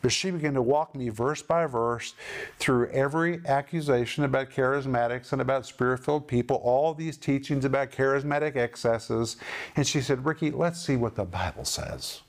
But 0.00 0.12
she 0.12 0.30
began 0.30 0.54
to 0.54 0.62
walk 0.62 0.94
me 0.94 1.08
verse 1.08 1.42
by 1.42 1.66
verse 1.66 2.14
through 2.58 2.88
every 2.90 3.40
accusation 3.46 4.24
about 4.24 4.50
charismatics 4.50 5.32
and 5.32 5.40
about 5.42 5.66
spirit 5.66 6.04
filled 6.04 6.26
people, 6.26 6.56
all 6.56 6.94
these 6.94 7.16
teachings 7.16 7.64
about 7.64 7.90
charismatic 7.90 8.56
excesses. 8.56 9.36
And 9.76 9.86
she 9.86 10.00
said, 10.00 10.24
Ricky, 10.24 10.50
let's 10.50 10.80
see 10.80 10.96
what 10.96 11.14
the 11.14 11.24
Bible 11.24 11.64
says. 11.64 12.22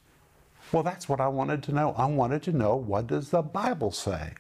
Well, 0.71 0.83
that's 0.83 1.09
what 1.09 1.19
I 1.19 1.27
wanted 1.27 1.63
to 1.63 1.71
know. 1.71 1.93
I 1.97 2.05
wanted 2.05 2.43
to 2.43 2.51
know 2.51 2.75
what 2.75 3.07
does 3.07 3.29
the 3.29 3.41
Bible 3.41 3.91
say? 3.91 4.33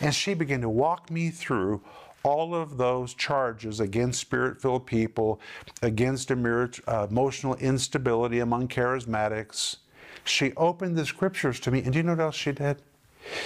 And 0.00 0.14
she 0.14 0.34
began 0.34 0.60
to 0.62 0.68
walk 0.68 1.10
me 1.10 1.30
through 1.30 1.82
all 2.22 2.54
of 2.54 2.76
those 2.76 3.14
charges 3.14 3.80
against 3.80 4.20
spirit 4.20 4.60
filled 4.60 4.86
people, 4.86 5.40
against 5.82 6.30
uh, 6.30 7.06
emotional 7.08 7.54
instability 7.56 8.40
among 8.40 8.68
charismatics. 8.68 9.76
She 10.24 10.52
opened 10.56 10.96
the 10.96 11.06
scriptures 11.06 11.60
to 11.60 11.70
me, 11.70 11.82
and 11.82 11.92
do 11.92 11.98
you 11.98 12.02
know 12.02 12.12
what 12.12 12.20
else 12.20 12.34
she 12.34 12.52
did? 12.52 12.82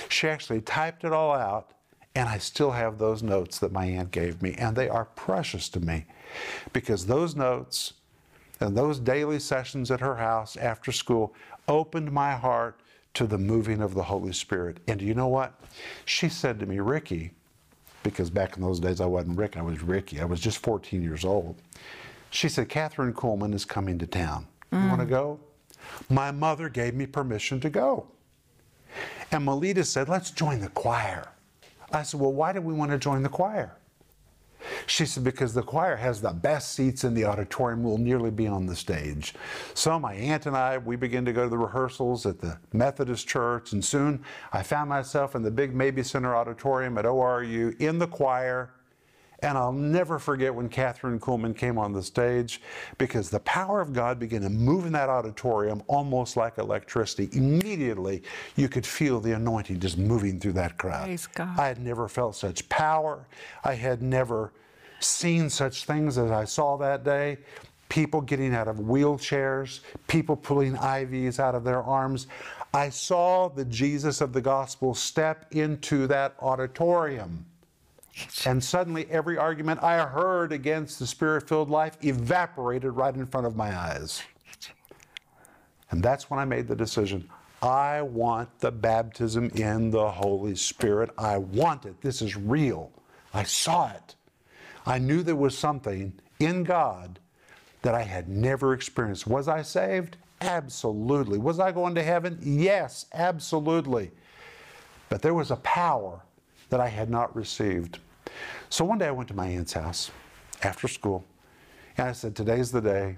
She 0.08 0.28
actually 0.28 0.60
typed 0.62 1.04
it 1.04 1.12
all 1.12 1.32
out, 1.32 1.72
and 2.14 2.28
I 2.28 2.38
still 2.38 2.70
have 2.70 2.98
those 2.98 3.22
notes 3.22 3.58
that 3.58 3.72
my 3.72 3.84
aunt 3.84 4.10
gave 4.10 4.42
me, 4.42 4.54
and 4.54 4.76
they 4.76 4.88
are 4.88 5.04
precious 5.04 5.68
to 5.70 5.80
me 5.80 6.06
because 6.72 7.06
those 7.06 7.36
notes 7.36 7.94
and 8.60 8.76
those 8.76 8.98
daily 8.98 9.38
sessions 9.38 9.90
at 9.90 10.00
her 10.00 10.16
house 10.16 10.56
after 10.56 10.92
school 10.92 11.34
opened 11.68 12.12
my 12.12 12.32
heart 12.32 12.80
to 13.14 13.26
the 13.26 13.38
moving 13.38 13.80
of 13.80 13.94
the 13.94 14.02
Holy 14.04 14.32
Spirit. 14.32 14.78
And 14.86 15.00
do 15.00 15.06
you 15.06 15.14
know 15.14 15.28
what? 15.28 15.60
She 16.04 16.28
said 16.28 16.60
to 16.60 16.66
me, 16.66 16.78
Ricky, 16.78 17.32
because 18.02 18.30
back 18.30 18.56
in 18.56 18.62
those 18.62 18.80
days 18.80 19.00
I 19.00 19.06
wasn't 19.06 19.38
Rick, 19.38 19.56
I 19.56 19.62
was 19.62 19.82
Ricky. 19.82 20.20
I 20.20 20.24
was 20.24 20.40
just 20.40 20.58
14 20.58 21.02
years 21.02 21.24
old. 21.24 21.60
She 22.30 22.48
said, 22.48 22.68
Kathryn 22.68 23.12
Kuhlman 23.12 23.54
is 23.54 23.64
coming 23.64 23.98
to 23.98 24.06
town. 24.06 24.46
Mm. 24.72 24.82
You 24.82 24.88
want 24.88 25.00
to 25.00 25.06
go? 25.06 25.40
My 26.08 26.30
mother 26.30 26.68
gave 26.68 26.94
me 26.94 27.06
permission 27.06 27.60
to 27.60 27.70
go. 27.70 28.06
And 29.32 29.44
Melita 29.44 29.84
said, 29.84 30.08
let's 30.08 30.30
join 30.30 30.60
the 30.60 30.68
choir. 30.68 31.28
I 31.92 32.02
said, 32.02 32.20
well, 32.20 32.32
why 32.32 32.52
do 32.52 32.60
we 32.60 32.72
want 32.72 32.90
to 32.92 32.98
join 32.98 33.22
the 33.22 33.28
choir? 33.28 33.76
She 34.90 35.06
said, 35.06 35.22
because 35.22 35.54
the 35.54 35.62
choir 35.62 35.94
has 35.94 36.20
the 36.20 36.32
best 36.32 36.72
seats 36.72 37.04
in 37.04 37.14
the 37.14 37.24
auditorium, 37.24 37.84
we'll 37.84 37.96
nearly 37.96 38.32
be 38.32 38.48
on 38.48 38.66
the 38.66 38.74
stage. 38.74 39.34
So 39.72 40.00
my 40.00 40.14
aunt 40.14 40.46
and 40.46 40.56
I, 40.56 40.78
we 40.78 40.96
began 40.96 41.24
to 41.26 41.32
go 41.32 41.44
to 41.44 41.48
the 41.48 41.56
rehearsals 41.56 42.26
at 42.26 42.40
the 42.40 42.58
Methodist 42.72 43.28
church, 43.28 43.72
and 43.72 43.84
soon 43.84 44.24
I 44.52 44.64
found 44.64 44.88
myself 44.88 45.36
in 45.36 45.42
the 45.42 45.50
big 45.50 45.76
Mabee 45.76 46.02
Center 46.02 46.34
auditorium 46.34 46.98
at 46.98 47.04
ORU 47.04 47.80
in 47.80 48.00
the 48.00 48.08
choir. 48.08 48.70
And 49.42 49.56
I'll 49.56 49.72
never 49.72 50.18
forget 50.18 50.52
when 50.52 50.68
Kathryn 50.68 51.20
Kuhlman 51.20 51.56
came 51.56 51.78
on 51.78 51.92
the 51.92 52.02
stage 52.02 52.60
because 52.98 53.30
the 53.30 53.40
power 53.40 53.80
of 53.80 53.92
God 53.92 54.18
began 54.18 54.42
to 54.42 54.50
move 54.50 54.86
in 54.86 54.92
that 54.92 55.08
auditorium 55.08 55.84
almost 55.86 56.36
like 56.36 56.58
electricity. 56.58 57.30
Immediately, 57.32 58.24
you 58.56 58.68
could 58.68 58.84
feel 58.84 59.20
the 59.20 59.32
anointing 59.32 59.78
just 59.78 59.96
moving 59.98 60.40
through 60.40 60.54
that 60.54 60.76
crowd. 60.76 61.08
I 61.56 61.68
had 61.68 61.80
never 61.80 62.08
felt 62.08 62.34
such 62.34 62.68
power. 62.68 63.28
I 63.64 63.74
had 63.74 64.02
never 64.02 64.52
seen 65.00 65.50
such 65.50 65.84
things 65.84 66.18
as 66.18 66.30
I 66.30 66.44
saw 66.44 66.76
that 66.78 67.04
day. 67.04 67.38
People 67.88 68.20
getting 68.20 68.54
out 68.54 68.68
of 68.68 68.76
wheelchairs, 68.76 69.80
people 70.06 70.36
pulling 70.36 70.74
IVs 70.74 71.40
out 71.40 71.56
of 71.56 71.64
their 71.64 71.82
arms. 71.82 72.28
I 72.72 72.88
saw 72.90 73.48
the 73.48 73.64
Jesus 73.64 74.20
of 74.20 74.32
the 74.32 74.40
gospel 74.40 74.94
step 74.94 75.46
into 75.50 76.06
that 76.06 76.36
auditorium. 76.40 77.44
And 78.46 78.62
suddenly, 78.62 79.06
every 79.10 79.38
argument 79.38 79.82
I 79.82 80.04
heard 80.06 80.52
against 80.52 80.98
the 80.98 81.06
spirit 81.06 81.48
filled 81.48 81.70
life 81.70 81.96
evaporated 82.04 82.92
right 82.92 83.14
in 83.14 83.26
front 83.26 83.46
of 83.46 83.56
my 83.56 83.76
eyes. 83.76 84.22
And 85.90 86.02
that's 86.02 86.30
when 86.30 86.38
I 86.38 86.44
made 86.44 86.68
the 86.68 86.76
decision. 86.76 87.28
I 87.62 88.02
want 88.02 88.58
the 88.60 88.70
baptism 88.70 89.50
in 89.54 89.90
the 89.90 90.10
Holy 90.10 90.54
Spirit. 90.54 91.10
I 91.18 91.38
want 91.38 91.84
it. 91.84 92.00
This 92.00 92.22
is 92.22 92.36
real. 92.36 92.90
I 93.34 93.42
saw 93.42 93.90
it. 93.90 94.14
I 94.86 94.98
knew 94.98 95.22
there 95.22 95.36
was 95.36 95.56
something 95.56 96.12
in 96.38 96.64
God 96.64 97.18
that 97.82 97.94
I 97.94 98.02
had 98.02 98.28
never 98.28 98.72
experienced. 98.74 99.26
Was 99.26 99.48
I 99.48 99.62
saved? 99.62 100.16
Absolutely. 100.40 101.38
Was 101.38 101.60
I 101.60 101.72
going 101.72 101.94
to 101.94 102.02
heaven? 102.02 102.38
Yes, 102.42 103.06
absolutely. 103.12 104.10
But 105.08 105.22
there 105.22 105.34
was 105.34 105.50
a 105.50 105.56
power 105.56 106.20
that 106.70 106.80
I 106.80 106.88
had 106.88 107.10
not 107.10 107.34
received. 107.34 107.98
So 108.68 108.84
one 108.84 108.98
day 108.98 109.08
I 109.08 109.10
went 109.10 109.28
to 109.28 109.34
my 109.34 109.46
aunt's 109.46 109.72
house 109.72 110.10
after 110.62 110.88
school, 110.88 111.24
and 111.98 112.08
I 112.08 112.12
said, 112.12 112.34
Today's 112.36 112.70
the 112.70 112.80
day. 112.80 113.16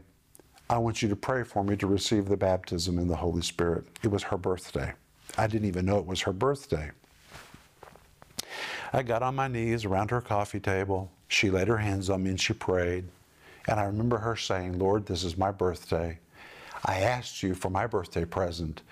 I 0.71 0.79
want 0.79 1.03
you 1.03 1.09
to 1.11 1.17
pray 1.17 1.43
for 1.43 1.63
me 1.63 1.77
to 1.77 1.87
receive 1.87 2.27
the 2.29 2.37
baptism 2.37 2.99
in 2.99 3.07
the 3.07 3.17
Holy 3.17 3.43
Spirit. 3.43 3.85
It 4.03 4.11
was 4.11 4.23
her 4.23 4.39
birthday. 4.39 4.95
I 5.37 5.47
didn't 5.47 5.69
even 5.69 5.85
know 5.85 5.99
it 5.99 6.07
was 6.07 6.23
her 6.23 6.33
birthday. 6.33 6.91
I 8.93 9.03
got 9.03 9.23
on 9.23 9.35
my 9.35 9.49
knees 9.49 9.85
around 9.85 10.11
her 10.11 10.21
coffee 10.23 10.61
table. 10.61 11.11
She 11.33 11.51
laid 11.51 11.69
her 11.69 11.79
hands 11.79 12.11
on 12.11 12.25
me 12.25 12.31
and 12.31 12.41
she 12.41 12.53
prayed. 12.53 13.09
And 13.67 13.81
I 13.81 13.85
remember 13.85 14.19
her 14.19 14.37
saying, 14.37 14.79
Lord, 14.79 15.07
this 15.07 15.25
is 15.25 15.39
my 15.39 15.51
birthday. 15.51 16.19
I 16.85 17.01
asked 17.01 17.43
you 17.43 17.55
for 17.55 17.71
my 17.71 17.87
birthday 17.87 18.27
present 18.27 18.83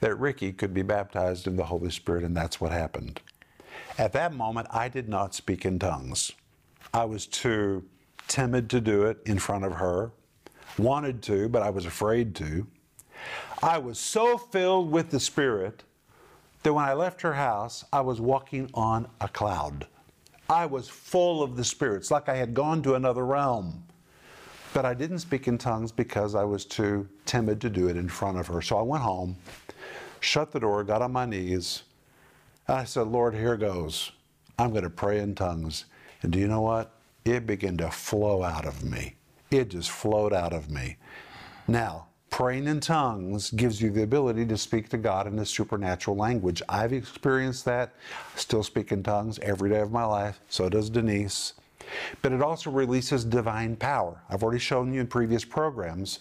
that 0.00 0.18
Ricky 0.18 0.52
could 0.52 0.74
be 0.74 0.82
baptized 0.82 1.46
in 1.46 1.54
the 1.54 1.64
Holy 1.64 1.90
Spirit, 1.90 2.24
and 2.24 2.36
that's 2.36 2.60
what 2.60 2.72
happened. 2.72 3.20
At 3.96 4.12
that 4.14 4.34
moment, 4.34 4.66
I 4.72 4.88
did 4.88 5.08
not 5.08 5.34
speak 5.34 5.64
in 5.64 5.78
tongues. 5.78 6.32
I 6.92 7.04
was 7.04 7.26
too 7.26 7.84
timid 8.26 8.68
to 8.70 8.80
do 8.80 9.04
it 9.04 9.18
in 9.24 9.38
front 9.38 9.64
of 9.64 9.74
her, 9.74 10.10
wanted 10.76 11.22
to, 11.22 11.48
but 11.48 11.62
I 11.62 11.70
was 11.70 11.86
afraid 11.86 12.34
to. 12.36 12.66
I 13.62 13.78
was 13.78 14.00
so 14.00 14.36
filled 14.36 14.90
with 14.90 15.10
the 15.10 15.20
Spirit 15.20 15.84
that 16.64 16.72
when 16.72 16.84
I 16.84 16.94
left 16.94 17.22
her 17.22 17.34
house, 17.34 17.84
I 17.92 18.00
was 18.00 18.20
walking 18.20 18.68
on 18.74 19.06
a 19.20 19.28
cloud. 19.28 19.86
I 20.48 20.66
was 20.66 20.88
full 20.88 21.42
of 21.42 21.56
the 21.56 21.64
Spirit. 21.64 21.96
It's 21.96 22.10
like 22.10 22.28
I 22.28 22.36
had 22.36 22.54
gone 22.54 22.82
to 22.82 22.94
another 22.94 23.24
realm. 23.24 23.84
But 24.72 24.84
I 24.84 24.92
didn't 24.92 25.20
speak 25.20 25.46
in 25.46 25.56
tongues 25.56 25.92
because 25.92 26.34
I 26.34 26.44
was 26.44 26.64
too 26.64 27.08
timid 27.26 27.60
to 27.60 27.70
do 27.70 27.88
it 27.88 27.96
in 27.96 28.08
front 28.08 28.38
of 28.38 28.48
her. 28.48 28.60
So 28.60 28.76
I 28.76 28.82
went 28.82 29.04
home, 29.04 29.36
shut 30.20 30.50
the 30.50 30.60
door, 30.60 30.82
got 30.82 31.00
on 31.00 31.12
my 31.12 31.26
knees, 31.26 31.84
and 32.66 32.78
I 32.78 32.84
said, 32.84 33.06
Lord, 33.06 33.34
here 33.34 33.56
goes. 33.56 34.10
I'm 34.58 34.70
going 34.70 34.84
to 34.84 34.90
pray 34.90 35.20
in 35.20 35.34
tongues. 35.34 35.84
And 36.22 36.32
do 36.32 36.38
you 36.38 36.48
know 36.48 36.60
what? 36.60 36.92
It 37.24 37.46
began 37.46 37.76
to 37.78 37.90
flow 37.90 38.42
out 38.42 38.66
of 38.66 38.84
me. 38.84 39.14
It 39.50 39.68
just 39.68 39.90
flowed 39.90 40.32
out 40.32 40.52
of 40.52 40.70
me. 40.70 40.96
Now, 41.68 42.06
praying 42.34 42.66
in 42.66 42.80
tongues 42.80 43.52
gives 43.52 43.80
you 43.80 43.90
the 43.90 44.02
ability 44.02 44.44
to 44.44 44.58
speak 44.58 44.88
to 44.88 44.98
God 44.98 45.28
in 45.28 45.38
a 45.38 45.46
supernatural 45.46 46.16
language. 46.16 46.60
I've 46.68 46.92
experienced 46.92 47.64
that. 47.66 47.94
Still 48.34 48.64
speak 48.64 48.90
in 48.90 49.04
tongues 49.04 49.38
every 49.38 49.70
day 49.70 49.78
of 49.78 49.92
my 49.92 50.04
life. 50.04 50.40
So 50.48 50.68
does 50.68 50.90
Denise. 50.90 51.52
But 52.22 52.32
it 52.32 52.42
also 52.42 52.72
releases 52.72 53.24
divine 53.24 53.76
power. 53.76 54.20
I've 54.28 54.42
already 54.42 54.58
shown 54.58 54.92
you 54.92 55.00
in 55.00 55.06
previous 55.06 55.44
programs. 55.44 56.18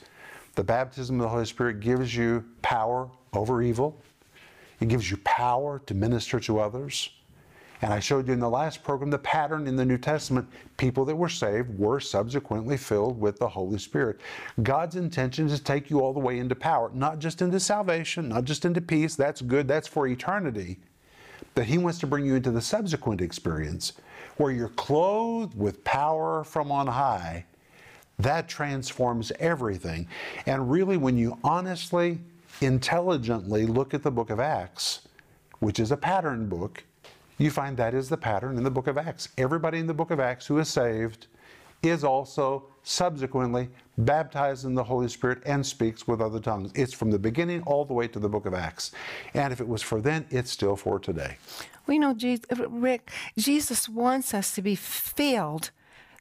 The 0.53 0.63
baptism 0.63 1.19
of 1.19 1.23
the 1.23 1.29
Holy 1.29 1.45
Spirit 1.45 1.79
gives 1.79 2.15
you 2.15 2.45
power 2.61 3.09
over 3.33 3.63
evil. 3.63 3.99
It 4.81 4.89
gives 4.89 5.09
you 5.09 5.17
power 5.23 5.81
to 5.87 5.95
minister 5.95 6.39
to 6.41 6.59
others. 6.59 7.09
And 7.83 7.91
I 7.91 7.99
showed 7.99 8.27
you 8.27 8.33
in 8.33 8.39
the 8.39 8.49
last 8.49 8.81
program 8.81 9.09
the 9.09 9.17
pattern 9.17 9.67
in 9.67 9.75
the 9.75 9.83
New 9.83 9.97
Testament. 9.97 10.47
People 10.77 11.03
that 11.03 11.17
were 11.17 11.27
saved 11.27 11.77
were 11.77 11.99
subsequently 11.99 12.77
filled 12.77 13.19
with 13.19 13.37
the 13.37 13.49
Holy 13.49 13.77
Spirit. 13.77 14.21
God's 14.63 14.95
intention 14.95 15.47
is 15.47 15.59
to 15.59 15.63
take 15.65 15.89
you 15.89 15.99
all 15.99 16.13
the 16.13 16.19
way 16.21 16.39
into 16.39 16.55
power, 16.55 16.91
not 16.93 17.19
just 17.19 17.41
into 17.41 17.59
salvation, 17.59 18.29
not 18.29 18.45
just 18.45 18.63
into 18.63 18.79
peace. 18.79 19.17
That's 19.17 19.41
good, 19.41 19.67
that's 19.67 19.89
for 19.89 20.07
eternity. 20.07 20.79
But 21.55 21.65
He 21.65 21.77
wants 21.77 21.99
to 21.99 22.07
bring 22.07 22.25
you 22.25 22.35
into 22.35 22.51
the 22.51 22.61
subsequent 22.61 23.19
experience 23.19 23.91
where 24.37 24.53
you're 24.53 24.69
clothed 24.69 25.53
with 25.53 25.83
power 25.83 26.45
from 26.45 26.71
on 26.71 26.87
high. 26.87 27.43
That 28.17 28.47
transforms 28.47 29.33
everything. 29.41 30.07
And 30.45 30.71
really, 30.71 30.95
when 30.95 31.17
you 31.17 31.37
honestly, 31.43 32.19
intelligently 32.61 33.65
look 33.65 33.93
at 33.93 34.03
the 34.03 34.11
book 34.11 34.29
of 34.29 34.39
Acts, 34.39 35.01
which 35.59 35.81
is 35.81 35.91
a 35.91 35.97
pattern 35.97 36.47
book, 36.47 36.81
you 37.43 37.51
find 37.51 37.75
that 37.77 37.93
is 37.93 38.09
the 38.09 38.17
pattern 38.17 38.57
in 38.57 38.63
the 38.63 38.71
book 38.71 38.87
of 38.87 38.97
Acts. 38.97 39.29
Everybody 39.37 39.79
in 39.79 39.87
the 39.87 39.93
book 39.93 40.11
of 40.11 40.19
Acts 40.19 40.47
who 40.47 40.59
is 40.59 40.69
saved 40.69 41.27
is 41.83 42.03
also 42.03 42.65
subsequently 42.83 43.69
baptized 43.97 44.65
in 44.65 44.73
the 44.73 44.83
Holy 44.83 45.09
Spirit 45.09 45.41
and 45.45 45.65
speaks 45.65 46.07
with 46.07 46.21
other 46.21 46.39
tongues. 46.39 46.71
It's 46.73 46.93
from 46.93 47.11
the 47.11 47.19
beginning 47.19 47.61
all 47.63 47.83
the 47.83 47.93
way 47.93 48.07
to 48.07 48.19
the 48.19 48.29
book 48.29 48.45
of 48.45 48.53
Acts. 48.53 48.91
And 49.33 49.51
if 49.51 49.59
it 49.59 49.67
was 49.67 49.81
for 49.81 49.99
then, 49.99 50.25
it's 50.29 50.51
still 50.51 50.75
for 50.75 50.99
today. 50.99 51.37
We 51.85 51.99
know, 51.99 52.13
Jesus, 52.13 52.45
Rick, 52.69 53.11
Jesus 53.37 53.89
wants 53.89 54.33
us 54.33 54.55
to 54.55 54.61
be 54.61 54.75
filled 54.75 55.71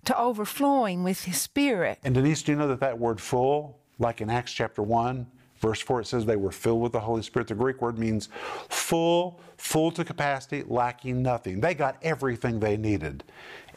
to 0.05 0.19
overflowing 0.19 1.05
with 1.05 1.25
His 1.25 1.41
Spirit. 1.41 2.01
And 2.03 2.15
Denise, 2.15 2.43
do 2.43 2.53
you 2.53 2.59
know 2.59 2.67
that 2.69 2.81
that 2.81 2.99
word 2.99 3.21
full, 3.21 3.79
like 4.01 4.21
in 4.21 4.29
Acts 4.29 4.53
chapter 4.53 4.83
1, 4.83 5.25
Verse 5.63 5.81
4, 5.81 6.01
it 6.01 6.07
says 6.09 6.27
they 6.27 6.35
were 6.35 6.51
filled 6.51 6.81
with 6.81 6.91
the 6.91 6.99
Holy 6.99 7.23
Spirit. 7.23 7.47
The 7.47 7.55
Greek 7.55 7.81
word 7.81 7.97
means 7.97 8.29
full, 8.69 9.39
full 9.57 9.93
to 9.93 10.05
capacity, 10.05 10.65
lacking 10.67 11.23
nothing. 11.23 11.61
They 11.61 11.73
got 11.73 11.99
everything 12.03 12.59
they 12.59 12.77
needed. 12.77 13.23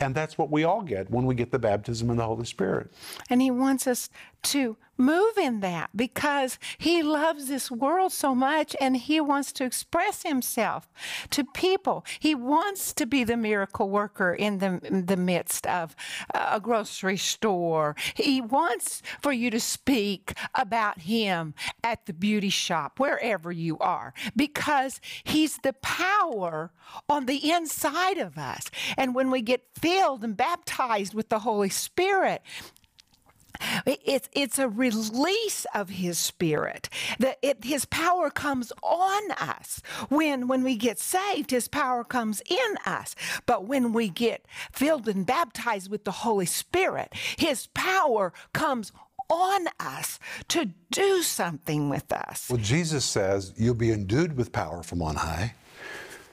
And 0.02 0.16
that's 0.16 0.36
what 0.36 0.50
we 0.50 0.64
all 0.64 0.82
get 0.82 1.12
when 1.12 1.28
we 1.28 1.36
get 1.36 1.52
the 1.52 1.60
baptism 1.60 2.10
in 2.10 2.18
the 2.18 2.26
Holy 2.26 2.46
Spirit. 2.46 2.92
And 3.30 3.40
He 3.40 3.52
wants 3.52 3.86
us 3.86 4.10
to 4.46 4.78
move 4.98 5.38
in 5.38 5.60
that 5.60 5.90
because 5.96 6.58
He 6.78 7.04
loves 7.04 7.48
this 7.48 7.70
world 7.70 8.12
so 8.12 8.34
much 8.34 8.76
and 8.80 8.96
He 8.96 9.20
wants 9.20 9.52
to 9.54 9.66
express 9.66 10.24
Himself 10.24 10.88
to 11.32 11.44
people. 11.44 12.06
He 12.20 12.34
wants 12.34 12.94
to 12.94 13.06
be 13.06 13.24
the 13.24 13.38
miracle 13.38 13.90
worker 13.90 14.34
in 14.34 14.60
the, 14.60 14.80
in 14.84 15.08
the 15.08 15.18
midst 15.18 15.68
of 15.68 15.96
a 16.34 16.60
grocery 16.60 17.18
store. 17.18 17.96
He 18.14 18.40
wants 18.40 19.02
for 19.22 19.34
you 19.34 19.50
to 19.50 19.60
speak 19.60 20.34
about 20.54 21.02
Him 21.02 21.54
at 21.84 22.06
the 22.06 22.14
beauty 22.14 22.50
shop, 22.50 23.00
wherever 23.00 23.52
you 23.52 23.78
are, 23.80 24.14
because 24.36 25.02
He's 25.24 25.58
the 25.58 25.74
power 25.74 26.72
on 27.10 27.26
the 27.26 27.52
inside 27.52 28.18
of 28.18 28.38
us. 28.38 28.70
And 28.98 29.14
when 29.16 29.32
we 29.32 29.42
get 29.42 29.64
filled 29.78 30.24
and 30.24 30.38
baptized 30.38 31.14
with 31.14 31.30
the 31.30 31.40
Holy 31.40 31.70
Spirit, 31.70 32.42
it's 33.86 34.30
it's 34.34 34.60
a 34.60 34.68
release 34.68 35.66
of 35.74 35.90
His 35.90 36.18
Spirit. 36.18 36.90
That 37.20 37.38
it, 37.42 37.64
His 37.64 37.86
power 37.86 38.30
comes 38.30 38.72
on 38.84 39.32
us 39.32 39.82
when 40.10 40.48
when 40.48 40.64
we 40.64 40.76
get 40.76 41.00
saved. 41.00 41.52
His 41.52 41.68
power 41.68 42.04
comes 42.04 42.42
in 42.50 42.78
us. 42.86 43.16
But 43.46 43.66
when 43.66 43.94
we 43.94 44.10
get 44.10 44.46
filled 44.72 45.08
and 45.08 45.26
baptized 45.26 45.90
with 45.90 46.04
the 46.04 46.12
Holy 46.12 46.46
Spirit, 46.46 47.14
His 47.38 47.68
power 47.68 48.34
comes 48.54 48.92
on 49.30 49.68
us 49.80 50.20
to 50.50 50.70
do 50.92 51.22
something 51.22 51.90
with 51.90 52.12
us. 52.12 52.48
Well, 52.50 52.60
Jesus 52.60 53.06
says 53.06 53.54
you'll 53.58 53.74
be 53.74 53.92
endued 53.92 54.38
with 54.38 54.52
power 54.52 54.84
from 54.84 55.02
on 55.02 55.16
high. 55.16 55.56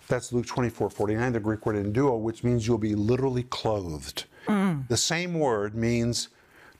That's 0.09 0.33
Luke 0.33 0.47
24 0.47 0.91
49, 0.91 1.33
the 1.33 1.41
Greek 1.41 1.65
word 1.65 1.77
enduo, 1.77 2.21
which 2.21 2.45
means 2.45 2.67
you'll 2.67 2.79
be 2.79 2.95
literally 2.95 3.45
clothed. 3.45 4.25
Mm. 4.47 4.87
The 4.89 4.97
same 4.97 5.35
word 5.35 5.75
means 5.75 6.29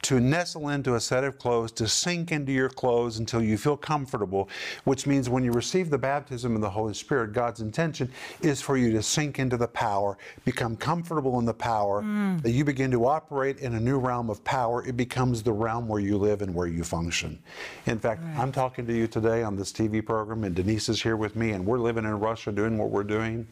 to 0.03 0.19
nestle 0.19 0.69
into 0.69 0.97
a 0.97 1.01
set 1.01 1.23
of 1.23 1.39
clothes, 1.39 1.71
to 1.73 1.87
sink 1.87 2.33
into 2.33 2.51
your 2.51 2.69
clothes 2.69 3.19
until 3.19 3.43
you 3.43 3.57
feel 3.57 3.77
comfortable, 3.77 4.49
which 4.85 5.07
means 5.07 5.31
when 5.31 5.45
you 5.45 5.53
receive 5.53 5.91
the 5.91 5.99
baptism 5.99 6.57
of 6.57 6.61
the 6.61 6.71
Holy 6.71 6.93
Spirit, 6.93 7.33
God's 7.33 7.61
intention 7.61 8.11
is 8.41 8.61
for 8.61 8.77
you 8.77 8.91
to 8.93 9.03
sink 9.03 9.39
into 9.39 9.57
the 9.57 9.69
power, 9.69 10.19
become 10.45 10.77
comfortable 10.77 11.39
in 11.39 11.45
the 11.45 11.55
power, 11.55 12.03
mm. 12.03 12.43
that 12.43 12.51
you 12.51 12.65
begin 12.65 12.91
to 12.91 13.07
operate 13.07 13.59
in 13.61 13.75
a 13.75 13.81
new 13.81 13.99
realm 13.99 14.29
of 14.29 14.43
power. 14.43 14.85
It 14.85 14.97
becomes 14.97 15.43
the 15.43 15.53
realm 15.53 15.87
where 15.87 16.01
you 16.01 16.19
live 16.19 16.43
and 16.43 16.53
where 16.53 16.67
you 16.67 16.83
function. 16.83 17.39
In 17.87 17.99
fact, 17.99 18.23
right. 18.25 18.39
I'm 18.39 18.51
talking 18.51 18.87
to 18.87 18.93
you 18.93 19.07
today 19.07 19.45
on 19.45 19.57
this 19.57 19.73
TV 19.73 20.05
program, 20.05 20.43
and 20.43 20.55
Denise 20.55 20.89
is 20.89 21.01
here 21.01 21.17
with 21.17 21.37
me, 21.37 21.53
and 21.53 21.65
we're 21.65 21.79
living 21.79 22.05
in 22.05 22.19
Russia 22.19 22.51
doing 22.51 22.77
what 22.77 22.91
we're 22.91 23.05
doing 23.05 23.47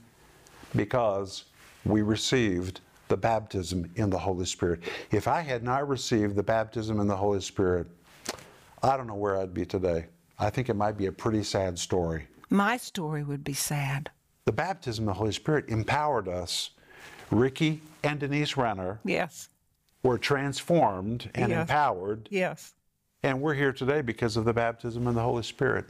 because 0.75 1.45
we 1.85 2.03
received 2.03 2.81
the 3.11 3.17
baptism 3.17 3.91
in 3.97 4.09
the 4.09 4.19
Holy 4.19 4.47
Spirit. 4.47 4.81
If 5.11 5.29
I 5.29 5.43
had 5.43 5.63
not 5.63 5.87
received 5.87 6.37
the 6.37 6.43
baptism 6.43 7.01
in 7.01 7.09
the 7.09 7.17
Holy 7.17 7.43
Spirit, 7.43 7.89
I 8.83 8.97
don't 8.97 9.07
know 9.07 9.17
where 9.17 9.37
I'd 9.37 9.53
be 9.53 9.67
today. 9.67 10.07
I 10.39 10.49
think 10.49 10.71
it 10.71 10.75
might 10.75 10.97
be 10.97 11.07
a 11.07 11.13
pretty 11.13 11.43
sad 11.43 11.79
story. 11.79 12.27
My 12.49 12.79
story 12.79 13.23
would 13.23 13.45
be 13.45 13.53
sad. 13.53 14.11
The 14.47 14.53
baptism 14.53 15.05
of 15.05 15.15
the 15.15 15.19
Holy 15.19 15.33
Spirit 15.33 15.69
empowered 15.69 16.29
us. 16.29 16.71
Ricky 17.31 17.83
and 18.03 18.19
Denise 18.19 18.57
Renner 18.57 19.01
yes. 19.05 19.51
were 20.03 20.17
transformed 20.17 21.31
and 21.35 21.51
yes. 21.51 21.61
empowered. 21.61 22.29
Yes. 22.31 22.75
And 23.23 23.43
we're 23.43 23.55
here 23.55 23.73
today 23.73 24.01
because 24.01 24.37
of 24.37 24.45
the 24.45 24.55
baptism 24.55 25.07
in 25.07 25.15
the 25.15 25.23
Holy 25.23 25.43
Spirit. 25.43 25.85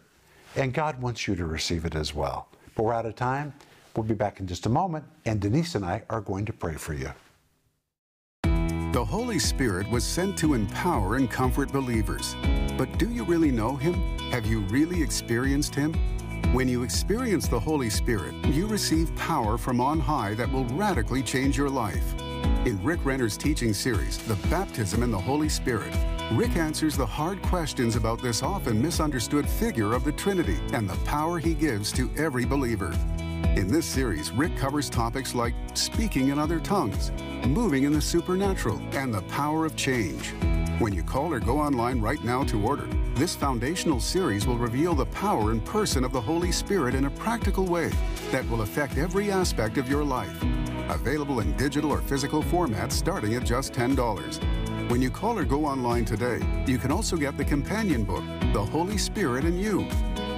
And 0.57 0.75
God 0.75 1.01
wants 1.01 1.29
you 1.29 1.37
to 1.37 1.47
receive 1.47 1.85
it 1.85 1.95
as 1.95 2.15
well. 2.15 2.49
But 2.75 2.83
we're 2.83 2.93
out 2.93 3.07
of 3.07 3.15
time. 3.15 3.55
We'll 3.97 4.05
be 4.05 4.15
back 4.15 4.41
in 4.41 4.47
just 4.47 4.67
a 4.67 4.69
moment, 4.69 5.05
and 5.25 5.41
Denise 5.41 5.75
and 5.75 5.85
I 5.85 6.03
are 6.09 6.21
going 6.21 6.45
to 6.47 6.53
pray 6.53 6.75
for 6.75 6.95
you. 6.95 7.11
The 8.93 9.05
Holy 9.05 9.39
Spirit 9.39 9.89
was 9.91 10.05
sent 10.05 10.37
to 10.39 10.55
empower 10.55 11.17
and 11.17 11.31
comfort 11.31 11.73
believers. 11.73 12.35
But 12.77 12.99
do 12.99 13.09
you 13.09 13.25
really 13.25 13.51
know 13.51 13.77
Him? 13.77 13.95
Have 14.31 14.47
you 14.47 14.61
really 14.63 15.03
experienced 15.03 15.75
Him? 15.75 15.95
When 16.53 16.69
you 16.69 16.83
experience 16.83 17.47
the 17.47 17.61
Holy 17.61 17.91
Spirit, 17.91 18.35
you 18.47 18.67
receive 18.67 19.15
power 19.15 19.57
from 19.57 19.81
on 19.81 20.01
high 20.01 20.35
that 20.35 20.51
will 20.51 20.65
radically 20.65 21.23
change 21.23 21.57
your 21.57 21.71
life. 21.71 22.15
In 22.67 22.83
Rick 22.83 23.05
Renner's 23.05 23.37
teaching 23.37 23.73
series, 23.73 24.19
The 24.19 24.35
Baptism 24.49 25.03
in 25.05 25.13
the 25.13 25.19
Holy 25.19 25.49
Spirit, 25.49 25.95
Rick 26.33 26.57
answers 26.57 26.97
the 26.97 27.07
hard 27.07 27.41
questions 27.43 27.95
about 27.95 28.21
this 28.21 28.43
often 28.43 28.83
misunderstood 28.83 29.49
figure 29.49 29.93
of 29.93 30.05
the 30.05 30.13
Trinity 30.13 30.59
and 30.73 30.89
the 30.89 30.97
power 31.05 31.39
he 31.39 31.55
gives 31.55 31.93
to 31.93 32.11
every 32.17 32.45
believer. 32.45 32.93
In 33.57 33.67
this 33.67 33.85
series, 33.85 34.31
Rick 34.31 34.57
covers 34.57 34.89
topics 34.89 35.35
like 35.35 35.55
speaking 35.75 36.29
in 36.29 36.39
other 36.39 36.61
tongues, 36.61 37.11
moving 37.45 37.83
in 37.83 37.93
the 37.93 38.01
supernatural, 38.01 38.81
and 38.93 39.13
the 39.13 39.23
power 39.23 39.67
of 39.67 39.75
change. 39.75 40.33
When 40.79 40.95
you 40.95 41.03
call 41.03 41.33
or 41.35 41.41
go 41.41 41.59
online 41.59 42.01
right 42.01 42.23
now 42.23 42.45
to 42.45 42.63
order, 42.63 42.87
this 43.15 43.35
foundational 43.35 43.99
series 43.99 44.47
will 44.47 44.57
reveal 44.57 44.95
the 44.95 45.07
power 45.07 45.51
and 45.51 45.65
person 45.65 46.05
of 46.05 46.13
the 46.13 46.21
Holy 46.21 46.53
Spirit 46.53 46.95
in 46.95 47.07
a 47.07 47.11
practical 47.11 47.67
way 47.67 47.91
that 48.31 48.49
will 48.49 48.63
affect 48.63 48.99
every 48.99 49.33
aspect 49.33 49.79
of 49.79 49.91
your 49.91 50.05
life. 50.05 50.43
Available 50.89 51.41
in 51.41 51.57
digital 51.57 51.91
or 51.91 52.01
physical 52.01 52.45
formats 52.45 52.93
starting 52.93 53.35
at 53.35 53.45
just 53.45 53.73
$10. 53.73 54.41
When 54.91 55.03
you 55.03 55.11
call 55.11 55.37
or 55.37 55.45
go 55.45 55.65
online 55.67 56.05
today, 56.05 56.41
you 56.67 56.79
can 56.79 56.93
also 56.93 57.17
get 57.17 57.37
the 57.37 57.45
companion 57.45 58.05
book, 58.05 58.25
The 58.53 58.65
Holy 58.65 58.97
Spirit 58.97 59.45
and 59.45 59.61
You, 59.61 59.89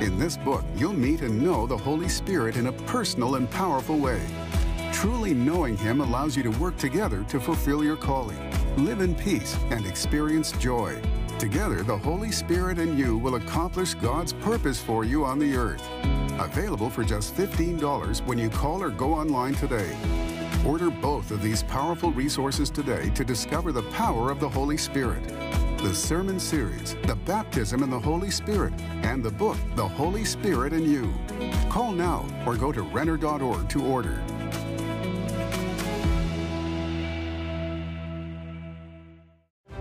in 0.03 0.19
this 0.19 0.37
book, 0.37 0.65
you'll 0.75 0.93
meet 0.93 1.21
and 1.21 1.41
know 1.41 1.65
the 1.67 1.77
Holy 1.77 2.09
Spirit 2.09 2.57
in 2.57 2.67
a 2.67 2.73
personal 2.73 3.37
and 3.37 3.49
powerful 3.49 3.99
way. 3.99 4.21
Truly 4.93 5.33
knowing 5.33 5.77
Him 5.77 6.01
allows 6.01 6.37
you 6.37 6.43
to 6.43 6.51
work 6.51 6.77
together 6.77 7.23
to 7.25 7.39
fulfill 7.39 7.85
your 7.85 7.97
calling, 7.97 8.39
live 8.85 9.01
in 9.01 9.15
peace, 9.15 9.57
and 9.71 9.87
experience 9.87 10.51
joy. 10.53 11.01
Together, 11.39 11.85
the 11.85 11.97
Holy 11.97 12.33
Spirit 12.33 12.79
and 12.79 12.99
you 12.99 13.17
will 13.17 13.37
accomplish 13.37 13.95
God's 13.95 14.33
purpose 14.33 14.81
for 14.81 15.05
you 15.05 15.25
on 15.25 15.39
the 15.39 15.55
earth. 15.55 15.89
Available 16.41 16.91
for 16.91 17.05
just 17.05 17.37
$15 17.37 18.27
when 18.27 18.39
you 18.39 18.51
call 18.51 18.83
or 18.83 18.91
go 18.91 19.15
online 19.15 19.55
today. 19.55 19.97
Order 20.67 20.91
both 20.91 21.31
of 21.31 21.43
these 21.43 21.63
powerful 21.63 22.11
resources 22.11 22.71
today 22.71 23.11
to 23.11 23.25
discover 23.25 23.71
the 23.71 23.83
power 23.91 24.31
of 24.31 24.41
the 24.41 24.49
Holy 24.49 24.77
Spirit 24.77 25.25
the 25.83 25.93
sermon 25.93 26.39
series, 26.39 26.95
The 27.09 27.17
Baptism 27.17 27.83
in 27.83 27.91
the 27.91 27.99
Holy 27.99 28.31
Spirit, 28.31 28.73
and 29.03 29.21
the 29.21 29.33
book, 29.33 29.57
The 29.75 29.87
Holy 29.87 30.25
Spirit 30.25 30.73
and 30.73 30.87
You. 30.87 31.13
Call 31.71 31.91
now 31.91 32.25
or 32.47 32.55
go 32.55 32.71
to 32.71 32.83
Renner.org 32.83 33.69
to 33.69 33.85
order. 33.85 34.23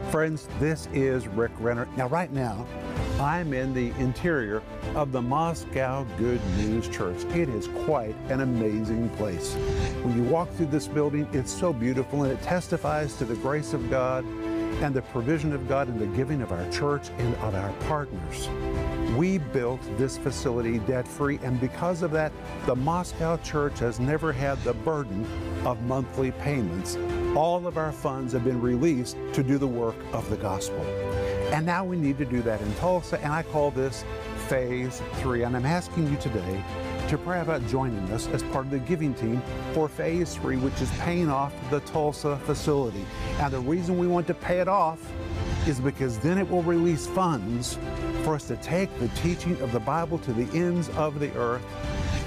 Friends, 0.09 0.49
this 0.59 0.89
is 0.91 1.27
Rick 1.27 1.51
Renner. 1.59 1.87
Now, 1.95 2.07
right 2.07 2.33
now, 2.33 2.65
I'm 3.19 3.53
in 3.53 3.71
the 3.71 3.91
interior 3.99 4.63
of 4.95 5.11
the 5.11 5.21
Moscow 5.21 6.03
Good 6.17 6.41
News 6.57 6.89
Church. 6.89 7.23
It 7.35 7.47
is 7.47 7.67
quite 7.85 8.15
an 8.29 8.41
amazing 8.41 9.09
place. 9.11 9.53
When 10.03 10.17
you 10.17 10.23
walk 10.23 10.49
through 10.53 10.65
this 10.65 10.87
building, 10.87 11.29
it's 11.31 11.51
so 11.51 11.71
beautiful 11.71 12.23
and 12.23 12.31
it 12.33 12.41
testifies 12.41 13.15
to 13.17 13.25
the 13.25 13.35
grace 13.35 13.73
of 13.73 13.87
God 13.91 14.25
and 14.81 14.93
the 14.93 15.01
provision 15.01 15.53
of 15.53 15.67
God 15.67 15.89
in 15.89 15.99
the 15.99 16.07
giving 16.17 16.41
of 16.41 16.51
our 16.51 16.69
church 16.69 17.09
and 17.17 17.35
of 17.35 17.55
our 17.55 17.71
partners. 17.87 18.49
We 19.15 19.37
built 19.39 19.81
this 19.97 20.17
facility 20.17 20.79
debt 20.79 21.07
free, 21.07 21.39
and 21.43 21.59
because 21.59 22.01
of 22.01 22.11
that, 22.11 22.31
the 22.65 22.75
Moscow 22.75 23.37
Church 23.37 23.79
has 23.79 23.99
never 23.99 24.31
had 24.31 24.61
the 24.63 24.73
burden 24.73 25.25
of 25.65 25.81
monthly 25.83 26.31
payments. 26.31 26.97
All 27.35 27.67
of 27.67 27.77
our 27.77 27.91
funds 27.91 28.33
have 28.33 28.43
been 28.43 28.61
released 28.61 29.17
to 29.33 29.43
do 29.43 29.57
the 29.57 29.67
work 29.67 29.95
of 30.13 30.29
the 30.29 30.37
gospel. 30.37 30.81
And 31.51 31.65
now 31.65 31.83
we 31.83 31.97
need 31.97 32.17
to 32.17 32.25
do 32.25 32.41
that 32.43 32.61
in 32.61 32.73
Tulsa, 32.75 33.19
and 33.21 33.33
I 33.33 33.43
call 33.43 33.71
this 33.71 34.05
phase 34.47 35.01
three. 35.15 35.43
And 35.43 35.55
I'm 35.55 35.65
asking 35.65 36.09
you 36.09 36.17
today 36.17 36.63
to 37.11 37.17
pray 37.17 37.41
about 37.41 37.67
joining 37.67 38.09
us 38.13 38.27
as 38.27 38.41
part 38.41 38.63
of 38.63 38.71
the 38.71 38.79
giving 38.79 39.13
team 39.13 39.41
for 39.73 39.89
phase 39.89 40.35
three, 40.35 40.55
which 40.55 40.81
is 40.81 40.89
paying 40.91 41.29
off 41.29 41.53
the 41.69 41.81
Tulsa 41.81 42.37
facility. 42.45 43.05
And 43.37 43.51
the 43.51 43.59
reason 43.59 43.97
we 43.97 44.07
want 44.07 44.27
to 44.27 44.33
pay 44.33 44.61
it 44.61 44.69
off 44.69 45.11
is 45.67 45.81
because 45.81 46.19
then 46.19 46.37
it 46.37 46.49
will 46.49 46.63
release 46.63 47.07
funds 47.07 47.77
for 48.23 48.35
us 48.35 48.47
to 48.47 48.55
take 48.55 48.97
the 48.99 49.09
teaching 49.09 49.59
of 49.59 49.73
the 49.73 49.79
Bible 49.81 50.19
to 50.19 50.31
the 50.31 50.49
ends 50.57 50.87
of 50.91 51.19
the 51.19 51.35
earth. 51.35 51.61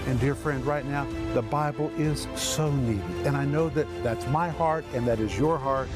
And 0.07 0.21
dear 0.21 0.35
friend, 0.35 0.63
right 0.67 0.85
now, 0.85 1.07
the 1.33 1.41
Bible 1.41 1.91
is 1.97 2.29
so 2.35 2.71
needed. 2.71 3.27
And 3.27 3.39
I 3.39 3.47
know 3.47 3.71
that 3.71 3.87
that's 4.03 4.27
my 4.27 4.51
heart 4.51 4.85
and 4.93 5.09
that 5.09 5.19
is 5.19 5.39
your 5.39 5.57
heart. 5.57 5.89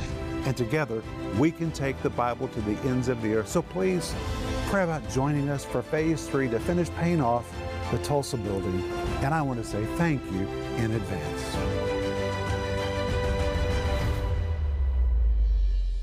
And 0.47 0.57
together, 0.57 1.03
we 1.39 1.51
can 1.51 1.73
take 1.73 2.03
the 2.03 2.09
Bible 2.09 2.49
to 2.49 2.61
the 2.63 2.79
ends 2.89 3.09
of 3.09 3.21
the 3.21 3.35
earth. 3.35 3.49
So 3.49 3.61
please 3.61 4.15
pray 4.69 4.85
about 4.85 5.07
joining 5.11 5.51
us 5.51 5.63
for 5.63 5.83
phase 5.83 6.27
three 6.27 6.49
to 6.49 6.59
finish 6.59 6.89
paying 6.93 7.21
off 7.21 7.53
the 7.91 7.99
Tulsa 7.99 8.37
building. 8.37 8.83
And 9.23 9.35
I 9.35 9.43
want 9.43 9.63
to 9.63 9.69
say 9.69 9.85
thank 9.97 10.23
you 10.33 10.47
in 10.77 10.93
advance. 10.93 11.57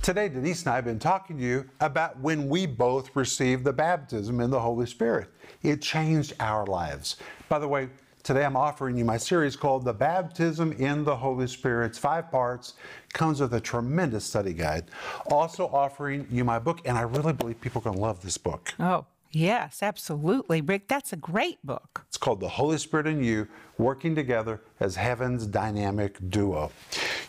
Today, 0.02 0.30
Denise 0.30 0.62
and 0.62 0.71
I 0.71 0.76
have 0.76 0.86
been 0.86 1.00
talking 1.00 1.38
to 1.38 1.43
you 1.43 1.67
about 1.80 2.19
when 2.19 2.48
we 2.48 2.67
both 2.67 3.15
received 3.15 3.63
the 3.63 3.74
baptism 3.74 4.39
in 4.39 4.52
the 4.52 4.60
Holy 4.60 4.86
Spirit. 4.86 5.30
It 5.63 5.82
changed 5.82 6.34
our 6.39 6.63
lives. 6.67 7.17
By 7.50 7.58
the 7.58 7.67
way, 7.67 7.89
today 8.21 8.45
I'm 8.45 8.56
offering 8.56 8.98
you 8.98 9.04
my 9.04 9.17
series 9.17 9.56
called 9.56 9.84
The 9.84 9.93
Baptism 9.93 10.74
in 10.74 11.04
the 11.04 11.15
Holy 11.15 11.48
Spirit. 11.48 11.88
It's 11.88 11.98
five 11.98 12.30
parts, 12.30 12.76
comes 13.13 13.41
with 13.41 13.56
a 13.56 13.60
tremendous 13.60 14.26
study 14.26 14.54
guide. 14.54 14.86
Also 15.32 15.67
offering 15.69 16.28
you 16.30 16.43
my 16.43 16.60
book, 16.60 16.82
and 16.86 17.00
I 17.00 17.02
really 17.02 17.34
believe 17.34 17.60
people 17.60 17.82
are 17.82 17.86
going 17.86 17.95
to 17.95 18.02
love 18.02 18.21
this 18.21 18.38
book. 18.38 18.76
Oh, 18.80 19.08
yes, 19.36 19.84
absolutely. 19.84 20.62
Rick, 20.62 20.88
that's 20.88 21.13
a 21.13 21.17
great 21.17 21.63
book. 21.65 22.04
It's 22.08 22.17
called 22.17 22.39
The 22.39 22.50
Holy 22.50 22.78
Spirit 22.78 23.08
and 23.08 23.24
You 23.24 23.48
Working 23.78 24.15
Together 24.15 24.62
as 24.80 24.95
Heaven's 24.95 25.45
Dynamic 25.45 26.17
Duo. 26.30 26.71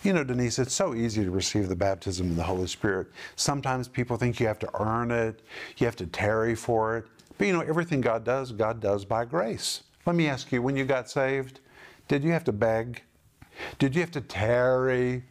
You 0.03 0.13
know, 0.13 0.23
Denise, 0.23 0.59
it's 0.59 0.73
so 0.75 0.95
easy 0.95 1.25
to 1.25 1.31
receive 1.31 1.69
the 1.69 1.77
baptism 1.77 2.31
of 2.31 2.37
the 2.37 2.43
Holy 2.45 2.69
Spirit. 2.69 3.09
Sometimes 3.35 3.89
people 3.89 4.17
think 4.17 4.39
you 4.39 4.47
have 4.47 4.61
to 4.61 4.71
earn 4.81 5.11
it, 5.11 5.43
you 5.79 5.87
have 5.87 5.97
to 5.97 6.07
tarry 6.07 6.55
for 6.55 6.97
it. 6.99 7.07
But 7.37 7.49
you 7.49 7.53
know, 7.53 7.61
everything 7.61 8.01
God 8.01 8.25
does, 8.25 8.53
God 8.53 8.81
does 8.81 9.05
by 9.05 9.25
grace. 9.25 9.83
Let 10.07 10.17
me 10.17 10.29
ask 10.29 10.53
you, 10.53 10.63
when 10.63 10.77
you 10.77 10.85
got 10.85 11.11
saved, 11.11 11.61
did 12.09 12.23
you 12.23 12.31
have 12.31 12.45
to 12.45 12.53
beg? 12.53 13.03
Did 13.79 13.95
you 13.95 14.01
have 14.01 14.13
to 14.13 14.21
tarry 14.21 15.25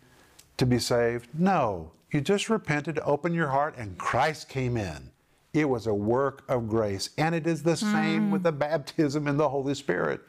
to 0.57 0.65
be 0.65 0.79
saved? 0.79 1.29
No. 1.33 1.91
You 2.11 2.21
just 2.21 2.49
repented, 2.49 2.99
opened 3.03 3.35
your 3.35 3.47
heart, 3.47 3.75
and 3.77 3.97
Christ 3.97 4.49
came 4.49 4.77
in. 4.77 5.11
It 5.55 5.69
was 5.69 5.87
a 5.87 5.93
work 5.93 6.43
of 6.49 6.67
grace. 6.67 7.11
And 7.17 7.33
it 7.33 7.47
is 7.47 7.63
the 7.63 7.77
same 7.77 8.27
mm. 8.27 8.31
with 8.31 8.43
the 8.43 8.51
baptism 8.51 9.27
in 9.27 9.37
the 9.37 9.47
Holy 9.47 9.73
Spirit. 9.73 10.21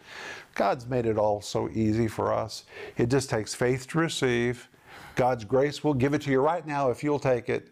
God's 0.54 0.86
made 0.86 1.04
it 1.04 1.18
all 1.18 1.40
so 1.40 1.68
easy 1.70 2.06
for 2.06 2.32
us. 2.32 2.64
It 2.96 3.10
just 3.10 3.28
takes 3.28 3.52
faith 3.52 3.88
to 3.88 3.98
receive. 3.98 4.68
God's 5.16 5.44
grace 5.44 5.82
will 5.82 5.94
give 5.94 6.14
it 6.14 6.22
to 6.22 6.30
you 6.30 6.40
right 6.40 6.64
now 6.64 6.90
if 6.90 7.02
you'll 7.02 7.18
take 7.18 7.48
it. 7.48 7.70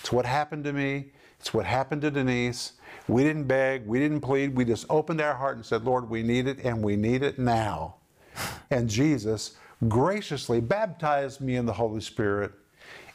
It's 0.00 0.12
what 0.12 0.26
happened 0.26 0.64
to 0.64 0.74
me. 0.74 1.12
It's 1.38 1.54
what 1.54 1.64
happened 1.64 2.02
to 2.02 2.10
Denise. 2.10 2.72
We 3.08 3.24
didn't 3.24 3.44
beg, 3.44 3.86
we 3.86 3.98
didn't 3.98 4.20
plead. 4.20 4.54
We 4.54 4.66
just 4.66 4.84
opened 4.90 5.22
our 5.22 5.34
heart 5.34 5.56
and 5.56 5.64
said, 5.64 5.84
Lord, 5.84 6.10
we 6.10 6.22
need 6.22 6.46
it 6.46 6.58
and 6.64 6.84
we 6.84 6.96
need 6.96 7.22
it 7.22 7.38
now. 7.38 7.96
And 8.70 8.88
Jesus 8.88 9.56
graciously 9.88 10.60
baptized 10.60 11.40
me 11.40 11.56
in 11.56 11.64
the 11.64 11.72
Holy 11.72 12.02
Spirit 12.02 12.52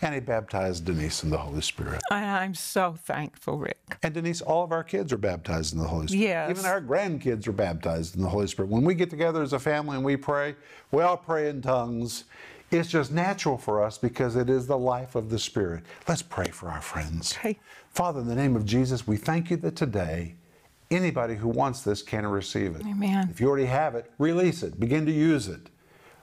and 0.01 0.13
he 0.13 0.19
baptized 0.19 0.85
Denise 0.85 1.23
in 1.23 1.29
the 1.29 1.37
Holy 1.37 1.61
Spirit. 1.61 2.01
I'm 2.11 2.53
so 2.55 2.95
thankful, 2.97 3.57
Rick. 3.57 3.97
And 4.03 4.13
Denise, 4.13 4.41
all 4.41 4.63
of 4.63 4.71
our 4.71 4.83
kids 4.83 5.13
are 5.13 5.17
baptized 5.17 5.73
in 5.73 5.79
the 5.79 5.87
Holy 5.87 6.07
Spirit. 6.07 6.23
Yes. 6.23 6.49
Even 6.49 6.65
our 6.65 6.81
grandkids 6.81 7.47
are 7.47 7.53
baptized 7.53 8.15
in 8.15 8.21
the 8.21 8.29
Holy 8.29 8.47
Spirit. 8.47 8.69
When 8.69 8.83
we 8.83 8.93
get 8.93 9.09
together 9.09 9.41
as 9.41 9.53
a 9.53 9.59
family 9.59 9.95
and 9.95 10.05
we 10.05 10.17
pray, 10.17 10.55
we 10.91 11.01
all 11.01 11.17
pray 11.17 11.49
in 11.49 11.61
tongues. 11.61 12.25
It's 12.71 12.89
just 12.89 13.11
natural 13.11 13.57
for 13.57 13.83
us 13.83 13.97
because 13.97 14.35
it 14.35 14.49
is 14.49 14.67
the 14.67 14.77
life 14.77 15.15
of 15.15 15.29
the 15.29 15.39
Spirit. 15.39 15.83
Let's 16.07 16.23
pray 16.23 16.47
for 16.47 16.69
our 16.69 16.81
friends. 16.81 17.35
Okay. 17.37 17.59
Father, 17.91 18.21
in 18.21 18.27
the 18.27 18.35
name 18.35 18.55
of 18.55 18.65
Jesus, 18.65 19.07
we 19.07 19.17
thank 19.17 19.49
you 19.51 19.57
that 19.57 19.75
today 19.75 20.35
anybody 20.91 21.35
who 21.35 21.47
wants 21.47 21.81
this 21.81 22.01
can 22.01 22.25
receive 22.25 22.75
it. 22.75 22.81
Amen. 22.85 23.29
If 23.29 23.39
you 23.39 23.47
already 23.47 23.65
have 23.67 23.95
it, 23.95 24.11
release 24.17 24.63
it, 24.63 24.79
begin 24.79 25.05
to 25.05 25.11
use 25.11 25.47
it. 25.47 25.69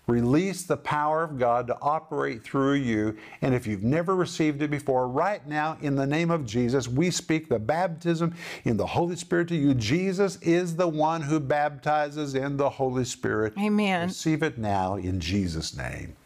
Release 0.09 0.65
the 0.65 0.77
power 0.77 1.23
of 1.23 1.38
God 1.38 1.69
to 1.69 1.79
operate 1.81 2.43
through 2.43 2.75
you. 2.75 3.17
And 3.41 3.55
if 3.55 3.69
you've 3.69 3.85
never 3.85 4.17
received 4.17 4.61
it 4.61 4.71
before, 4.71 5.07
right 5.07 5.47
now, 5.47 5.79
in 5.81 5.95
the 5.95 6.07
name 6.07 6.31
of 6.31 6.45
Jesus, 6.45 6.88
we 6.88 7.11
speak 7.11 7.49
the 7.49 7.61
baptism 7.61 8.35
in 8.65 8.77
the 8.77 8.87
Holy 8.87 9.15
Spirit 9.15 9.47
to 9.49 9.57
you. 9.57 9.75
Jesus 9.75 10.38
is 10.43 10.75
the 10.75 10.88
one 10.88 11.23
who 11.23 11.38
baptizes 11.38 12.35
in 12.35 12.57
the 12.57 12.69
Holy 12.69 13.05
Spirit. 13.05 13.55
Amen. 13.57 14.09
Receive 14.09 14.43
it 14.43 14.59
now 14.59 14.97
in 14.97 15.21
Jesus' 15.21 15.77
name. 15.77 16.17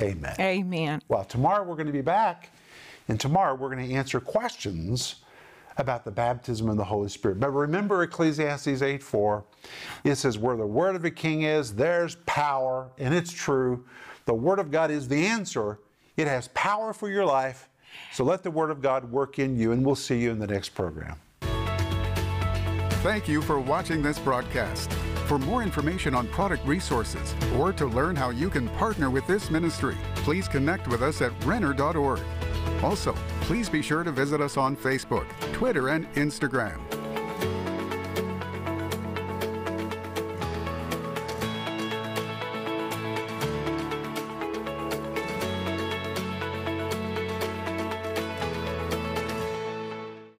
Amen. 0.00 0.34
Amen. 0.40 1.02
Well, 1.08 1.24
tomorrow 1.24 1.64
we're 1.64 1.74
going 1.74 1.86
to 1.86 1.92
be 1.92 2.00
back, 2.00 2.50
and 3.08 3.20
tomorrow 3.20 3.54
we're 3.54 3.74
going 3.74 3.86
to 3.86 3.94
answer 3.94 4.20
questions 4.20 5.16
about 5.78 6.04
the 6.04 6.10
baptism 6.10 6.68
in 6.68 6.76
the 6.76 6.84
Holy 6.84 7.08
Spirit. 7.08 7.40
But 7.40 7.50
remember 7.50 8.02
Ecclesiastes 8.02 8.82
8 8.82 9.02
4. 9.02 9.44
It 10.04 10.16
says, 10.16 10.38
Where 10.38 10.56
the 10.56 10.66
word 10.66 10.96
of 10.96 11.04
a 11.04 11.10
king 11.10 11.42
is, 11.42 11.74
there's 11.74 12.16
power, 12.26 12.90
and 12.98 13.14
it's 13.14 13.32
true. 13.32 13.84
The 14.26 14.34
word 14.34 14.58
of 14.58 14.70
God 14.70 14.90
is 14.90 15.08
the 15.08 15.26
answer. 15.26 15.78
It 16.16 16.26
has 16.26 16.48
power 16.48 16.92
for 16.92 17.08
your 17.08 17.24
life. 17.24 17.68
So 18.12 18.24
let 18.24 18.42
the 18.42 18.50
word 18.50 18.70
of 18.70 18.82
God 18.82 19.10
work 19.10 19.38
in 19.38 19.56
you, 19.56 19.72
and 19.72 19.84
we'll 19.84 19.94
see 19.94 20.20
you 20.20 20.30
in 20.30 20.38
the 20.38 20.46
next 20.46 20.70
program. 20.70 21.16
Thank 23.02 23.28
you 23.28 23.40
for 23.40 23.60
watching 23.60 24.02
this 24.02 24.18
broadcast. 24.18 24.92
For 25.26 25.38
more 25.38 25.62
information 25.62 26.14
on 26.14 26.26
product 26.28 26.66
resources 26.66 27.34
or 27.56 27.72
to 27.74 27.86
learn 27.86 28.16
how 28.16 28.30
you 28.30 28.50
can 28.50 28.68
partner 28.70 29.10
with 29.10 29.26
this 29.26 29.50
ministry, 29.50 29.96
please 30.16 30.48
connect 30.48 30.88
with 30.88 31.02
us 31.02 31.20
at 31.20 31.32
renner.org. 31.44 32.20
Also, 32.82 33.14
please 33.48 33.70
be 33.70 33.80
sure 33.80 34.04
to 34.04 34.12
visit 34.12 34.42
us 34.42 34.58
on 34.58 34.76
Facebook, 34.76 35.26
Twitter, 35.54 35.88
and 35.88 36.06
Instagram. 36.16 36.97